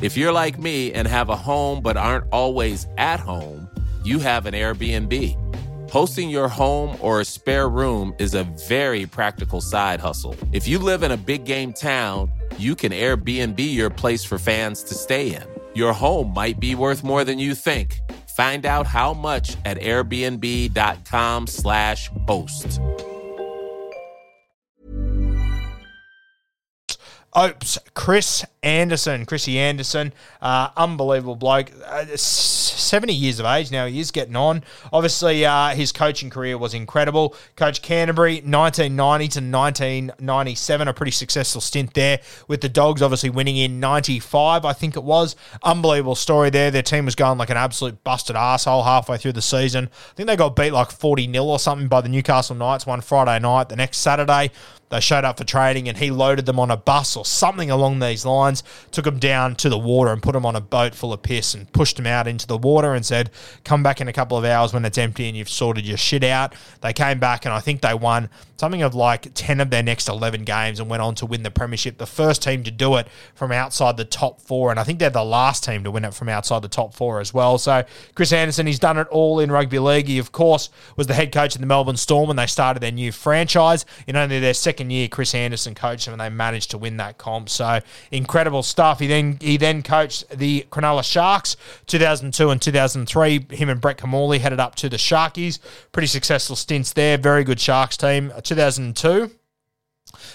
If 0.00 0.16
you're 0.16 0.32
like 0.32 0.58
me 0.58 0.94
and 0.94 1.06
have 1.06 1.28
a 1.28 1.36
home 1.36 1.82
but 1.82 1.98
aren't 1.98 2.24
always 2.32 2.86
at 2.96 3.20
home, 3.20 3.68
you 4.04 4.18
have 4.20 4.46
an 4.46 4.54
Airbnb. 4.54 5.90
Hosting 5.90 6.30
your 6.30 6.48
home 6.48 6.96
or 7.00 7.20
a 7.20 7.26
spare 7.26 7.68
room 7.68 8.14
is 8.18 8.32
a 8.32 8.44
very 8.44 9.04
practical 9.04 9.60
side 9.60 10.00
hustle. 10.00 10.34
If 10.50 10.66
you 10.66 10.78
live 10.78 11.02
in 11.02 11.12
a 11.12 11.18
big 11.18 11.44
game 11.44 11.74
town, 11.74 12.32
you 12.58 12.74
can 12.74 12.92
Airbnb 12.92 13.58
your 13.58 13.90
place 13.90 14.24
for 14.24 14.38
fans 14.38 14.82
to 14.84 14.94
stay 14.94 15.34
in. 15.34 15.44
Your 15.74 15.92
home 15.92 16.32
might 16.32 16.58
be 16.60 16.74
worth 16.74 17.04
more 17.04 17.22
than 17.24 17.38
you 17.38 17.54
think. 17.54 18.00
Find 18.28 18.64
out 18.66 18.86
how 18.86 19.14
much 19.14 19.56
at 19.64 19.78
airbnb.com/slash 19.78 22.10
host. 22.26 22.80
Oops, 27.38 27.78
Chris 27.92 28.46
Anderson, 28.62 29.26
Chrissy 29.26 29.58
Anderson, 29.58 30.14
uh, 30.40 30.70
unbelievable 30.74 31.36
bloke. 31.36 31.70
Uh, 31.84 32.04
70 32.16 33.12
years 33.12 33.38
of 33.38 33.46
age 33.46 33.70
now. 33.70 33.86
He 33.86 34.00
is 34.00 34.10
getting 34.10 34.36
on. 34.36 34.64
Obviously, 34.92 35.44
uh, 35.44 35.74
his 35.74 35.92
coaching 35.92 36.30
career 36.30 36.56
was 36.56 36.72
incredible. 36.72 37.34
Coach 37.54 37.82
Canterbury, 37.82 38.36
1990 38.36 39.28
to 39.28 39.40
1997, 39.40 40.88
a 40.88 40.94
pretty 40.94 41.12
successful 41.12 41.60
stint 41.60 41.92
there 41.92 42.20
with 42.48 42.62
the 42.62 42.70
Dogs, 42.70 43.02
obviously 43.02 43.28
winning 43.28 43.58
in 43.58 43.80
95, 43.80 44.64
I 44.64 44.72
think 44.72 44.96
it 44.96 45.04
was. 45.04 45.36
Unbelievable 45.62 46.14
story 46.14 46.48
there. 46.48 46.70
Their 46.70 46.82
team 46.82 47.04
was 47.04 47.14
going 47.14 47.36
like 47.36 47.50
an 47.50 47.58
absolute 47.58 48.02
busted 48.02 48.36
asshole 48.36 48.84
halfway 48.84 49.18
through 49.18 49.32
the 49.32 49.42
season. 49.42 49.90
I 49.92 50.14
think 50.14 50.26
they 50.26 50.36
got 50.36 50.56
beat 50.56 50.70
like 50.70 50.90
40 50.90 51.30
0 51.30 51.44
or 51.44 51.58
something 51.58 51.88
by 51.88 52.00
the 52.00 52.08
Newcastle 52.08 52.56
Knights 52.56 52.86
one 52.86 53.02
Friday 53.02 53.38
night. 53.40 53.68
The 53.68 53.76
next 53.76 53.98
Saturday, 53.98 54.52
they 54.88 55.00
showed 55.00 55.24
up 55.24 55.38
for 55.38 55.44
training 55.44 55.88
and 55.88 55.98
he 55.98 56.10
loaded 56.10 56.46
them 56.46 56.60
on 56.60 56.70
a 56.70 56.76
bus 56.76 57.16
or 57.16 57.24
something 57.26 57.70
along 57.70 57.98
these 57.98 58.24
lines, 58.24 58.62
took 58.90 59.04
them 59.04 59.18
down 59.18 59.56
to 59.56 59.68
the 59.68 59.78
water 59.78 60.12
and 60.12 60.22
put 60.22 60.32
them 60.32 60.46
on 60.46 60.56
a 60.56 60.60
boat 60.60 60.94
full 60.94 61.12
of 61.12 61.22
piss 61.22 61.54
and 61.54 61.70
pushed 61.72 61.96
them 61.96 62.06
out 62.06 62.26
into 62.26 62.46
the 62.46 62.58
water 62.58 62.94
and 62.94 63.04
said, 63.04 63.30
Come 63.64 63.82
back 63.82 64.00
in 64.00 64.08
a 64.08 64.12
couple 64.12 64.36
of 64.36 64.44
hours 64.44 64.72
when 64.72 64.84
it's 64.84 64.98
empty 64.98 65.28
and 65.28 65.36
you've 65.36 65.48
sorted 65.48 65.86
your 65.86 65.96
shit 65.96 66.24
out. 66.24 66.54
They 66.80 66.92
came 66.92 67.18
back 67.18 67.44
and 67.44 67.54
I 67.54 67.60
think 67.60 67.80
they 67.80 67.94
won 67.94 68.28
something 68.56 68.82
of 68.82 68.94
like 68.94 69.32
10 69.34 69.60
of 69.60 69.70
their 69.70 69.82
next 69.82 70.08
11 70.08 70.44
games 70.44 70.80
and 70.80 70.88
went 70.88 71.02
on 71.02 71.14
to 71.16 71.26
win 71.26 71.42
the 71.42 71.50
Premiership. 71.50 71.98
The 71.98 72.06
first 72.06 72.42
team 72.42 72.62
to 72.64 72.70
do 72.70 72.96
it 72.96 73.08
from 73.34 73.52
outside 73.52 73.96
the 73.96 74.04
top 74.04 74.40
four. 74.40 74.70
And 74.70 74.80
I 74.80 74.84
think 74.84 74.98
they're 74.98 75.10
the 75.10 75.24
last 75.24 75.64
team 75.64 75.84
to 75.84 75.90
win 75.90 76.04
it 76.04 76.14
from 76.14 76.28
outside 76.28 76.62
the 76.62 76.68
top 76.68 76.94
four 76.94 77.20
as 77.20 77.34
well. 77.34 77.58
So 77.58 77.84
Chris 78.14 78.32
Anderson, 78.32 78.66
he's 78.66 78.78
done 78.78 78.98
it 78.98 79.08
all 79.08 79.40
in 79.40 79.50
rugby 79.50 79.78
league. 79.78 80.08
He, 80.08 80.18
of 80.18 80.32
course, 80.32 80.70
was 80.96 81.06
the 81.06 81.14
head 81.14 81.32
coach 81.32 81.54
of 81.54 81.60
the 81.60 81.66
Melbourne 81.66 81.96
Storm 81.96 82.28
when 82.28 82.36
they 82.36 82.46
started 82.46 82.80
their 82.80 82.92
new 82.92 83.12
franchise. 83.12 83.84
In 84.06 84.16
only 84.16 84.40
their 84.40 84.54
second 84.54 84.90
year, 84.90 85.08
Chris 85.08 85.34
Anderson 85.34 85.74
coached 85.74 86.06
them 86.06 86.14
and 86.14 86.20
they 86.20 86.30
managed 86.30 86.70
to 86.70 86.78
win 86.78 86.96
that 86.96 87.15
So 87.48 87.80
incredible 88.10 88.62
stuff. 88.62 89.00
He 89.00 89.06
then 89.06 89.38
he 89.40 89.56
then 89.56 89.82
coached 89.82 90.28
the 90.30 90.66
Cronulla 90.70 91.04
Sharks 91.04 91.56
2002 91.86 92.50
and 92.50 92.60
2003. 92.60 93.46
Him 93.50 93.68
and 93.68 93.80
Brett 93.80 93.98
Kimmorley 93.98 94.38
headed 94.40 94.60
up 94.60 94.74
to 94.76 94.88
the 94.88 94.96
Sharkies. 94.96 95.58
Pretty 95.92 96.08
successful 96.08 96.56
stints 96.56 96.92
there. 96.92 97.18
Very 97.18 97.44
good 97.44 97.60
Sharks 97.60 97.96
team. 97.96 98.32
Uh, 98.34 98.40
2002. 98.40 99.30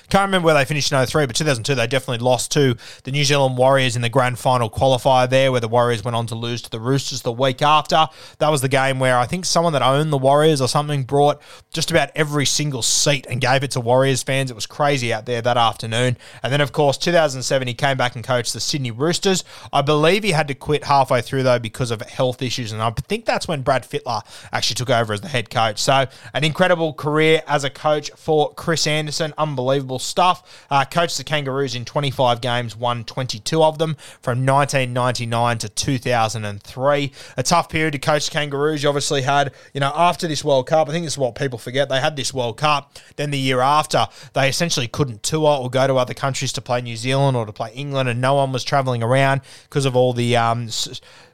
Can't 0.09 0.27
remember 0.27 0.47
where 0.47 0.55
they 0.55 0.65
finished 0.65 0.91
in 0.91 1.05
03, 1.05 1.25
but 1.25 1.35
2002 1.35 1.75
they 1.75 1.87
definitely 1.87 2.23
lost 2.23 2.51
to 2.51 2.75
the 3.03 3.11
New 3.11 3.23
Zealand 3.23 3.57
Warriors 3.57 3.95
in 3.95 4.01
the 4.01 4.09
grand 4.09 4.37
final 4.37 4.69
qualifier 4.69 5.29
there, 5.29 5.51
where 5.51 5.61
the 5.61 5.69
Warriors 5.69 6.03
went 6.03 6.15
on 6.15 6.27
to 6.27 6.35
lose 6.35 6.61
to 6.63 6.69
the 6.69 6.79
Roosters 6.79 7.21
the 7.21 7.31
week 7.31 7.61
after. 7.61 8.07
That 8.39 8.49
was 8.49 8.61
the 8.61 8.67
game 8.67 8.99
where 8.99 9.17
I 9.17 9.25
think 9.25 9.45
someone 9.45 9.71
that 9.73 9.81
owned 9.81 10.11
the 10.11 10.17
Warriors 10.17 10.59
or 10.59 10.67
something 10.67 11.03
brought 11.03 11.41
just 11.71 11.91
about 11.91 12.09
every 12.15 12.45
single 12.45 12.81
seat 12.81 13.25
and 13.29 13.39
gave 13.39 13.63
it 13.63 13.71
to 13.71 13.79
Warriors 13.79 14.21
fans. 14.21 14.51
It 14.51 14.55
was 14.55 14.65
crazy 14.65 15.13
out 15.13 15.25
there 15.25 15.41
that 15.41 15.55
afternoon. 15.55 16.17
And 16.43 16.51
then, 16.51 16.59
of 16.59 16.73
course, 16.73 16.97
2007 16.97 17.67
he 17.67 17.73
came 17.73 17.95
back 17.95 18.15
and 18.15 18.23
coached 18.23 18.51
the 18.51 18.59
Sydney 18.59 18.91
Roosters. 18.91 19.45
I 19.71 19.81
believe 19.81 20.23
he 20.23 20.31
had 20.31 20.49
to 20.49 20.55
quit 20.55 20.83
halfway 20.83 21.21
through 21.21 21.43
though 21.43 21.59
because 21.59 21.91
of 21.91 22.01
health 22.01 22.41
issues, 22.41 22.73
and 22.73 22.81
I 22.81 22.91
think 22.91 23.25
that's 23.25 23.47
when 23.47 23.61
Brad 23.61 23.83
Fittler 23.83 24.21
actually 24.51 24.75
took 24.75 24.89
over 24.89 25.13
as 25.13 25.21
the 25.21 25.29
head 25.29 25.49
coach. 25.49 25.79
So, 25.79 26.07
an 26.33 26.43
incredible 26.43 26.93
career 26.93 27.41
as 27.47 27.63
a 27.63 27.69
coach 27.69 28.11
for 28.17 28.53
Chris 28.53 28.85
Anderson. 28.85 29.33
Unbelievable 29.37 29.60
stuff. 29.99 30.65
Uh, 30.69 30.85
coached 30.85 31.17
the 31.17 31.23
Kangaroos 31.23 31.75
in 31.75 31.85
25 31.85 32.41
games, 32.41 32.75
won 32.75 33.03
22 33.03 33.63
of 33.63 33.77
them 33.77 33.95
from 34.21 34.45
1999 34.45 35.57
to 35.59 35.69
2003. 35.69 37.11
A 37.37 37.43
tough 37.43 37.69
period 37.69 37.91
to 37.93 37.99
coach 37.99 38.25
the 38.25 38.31
Kangaroos. 38.31 38.83
You 38.83 38.89
obviously 38.89 39.21
had, 39.21 39.53
you 39.73 39.79
know, 39.79 39.91
after 39.95 40.27
this 40.27 40.43
World 40.43 40.67
Cup, 40.67 40.89
I 40.89 40.91
think 40.91 41.05
this 41.05 41.13
is 41.13 41.17
what 41.17 41.35
people 41.35 41.59
forget. 41.59 41.89
They 41.89 41.99
had 41.99 42.15
this 42.15 42.33
World 42.33 42.57
Cup. 42.57 42.97
Then 43.15 43.31
the 43.31 43.39
year 43.39 43.61
after, 43.61 44.07
they 44.33 44.49
essentially 44.49 44.87
couldn't 44.87 45.23
tour 45.23 45.59
or 45.59 45.69
go 45.69 45.87
to 45.87 45.95
other 45.95 46.13
countries 46.13 46.53
to 46.53 46.61
play 46.61 46.81
New 46.81 46.95
Zealand 46.95 47.37
or 47.37 47.45
to 47.45 47.53
play 47.53 47.71
England, 47.73 48.09
and 48.09 48.21
no 48.21 48.35
one 48.35 48.51
was 48.51 48.63
traveling 48.63 49.03
around 49.03 49.41
because 49.63 49.85
of 49.85 49.95
all 49.95 50.13
the 50.13 50.35
um, 50.37 50.69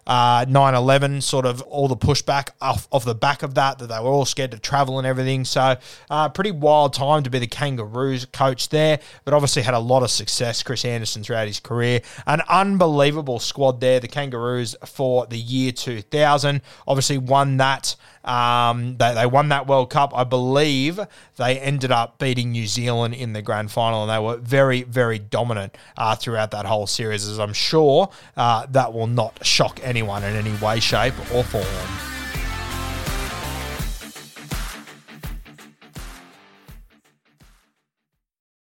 uh, 0.08 0.46
9-11, 0.46 1.22
sort 1.22 1.46
of 1.46 1.62
all 1.64 1.88
the 1.88 1.98
pushback 1.98 2.50
off, 2.62 2.88
off 2.92 3.06
the 3.06 3.14
back 3.14 3.44
of 3.44 3.56
that, 3.56 3.78
that 3.80 3.88
they 3.88 4.00
were 4.00 4.10
all 4.10 4.26
scared 4.26 4.52
to 4.52 4.60
travel 4.60 4.98
and 4.98 5.06
everything. 5.06 5.46
So 5.46 5.76
uh, 6.10 6.30
pretty 6.30 6.52
wild 6.52 6.94
time 6.94 7.24
to 7.24 7.30
be 7.30 7.40
the 7.40 7.48
Kangaroos 7.48 8.26
coach 8.26 8.70
there, 8.70 9.00
but 9.26 9.34
obviously 9.34 9.62
had 9.62 9.74
a 9.74 9.80
lot 9.80 10.04
of 10.04 10.10
success, 10.10 10.64
Chris 10.64 10.86
Anderson, 10.86 11.24
throughout 11.24 11.48
his 11.48 11.60
career. 11.60 12.02
An 12.26 12.42
unbelievable 12.48 13.40
squad 13.40 13.82
there, 13.82 14.00
the 14.00 14.08
Kangaroos 14.08 14.76
for 14.86 15.28
the 15.28 15.38
year 15.38 15.74
2000. 15.74 16.62
Obviously 16.88 17.18
won 17.18 17.58
that 17.58 17.96
um, 18.28 18.98
they, 18.98 19.14
they 19.14 19.26
won 19.26 19.50
that 19.50 19.68
World 19.68 19.90
Cup. 19.90 20.12
I 20.16 20.24
believe 20.24 21.00
they 21.38 21.60
ended 21.60 21.92
up 21.92 22.20
beating 22.20 22.52
New 22.52 22.68
Zealand 22.68 23.14
in 23.14 23.34
the 23.34 23.42
grand 23.42 23.72
final, 23.72 24.04
and 24.04 24.12
they 24.12 24.20
were 24.20 24.38
very, 24.38 24.84
very 24.84 25.20
dominant 25.20 25.78
uh, 25.98 26.16
throughout 26.16 26.52
that 26.52 26.66
whole 26.66 26.88
series, 26.88 27.28
as 27.28 27.40
I'm 27.40 27.54
sure 27.54 28.10
uh, 28.36 28.66
that 28.72 28.94
will 28.94 29.08
not 29.08 29.46
shock 29.46 29.80
anyone 29.82 30.24
in 30.24 30.36
any 30.36 30.56
way, 30.58 30.80
shape, 30.80 31.14
or 31.34 31.44
form. 31.44 32.17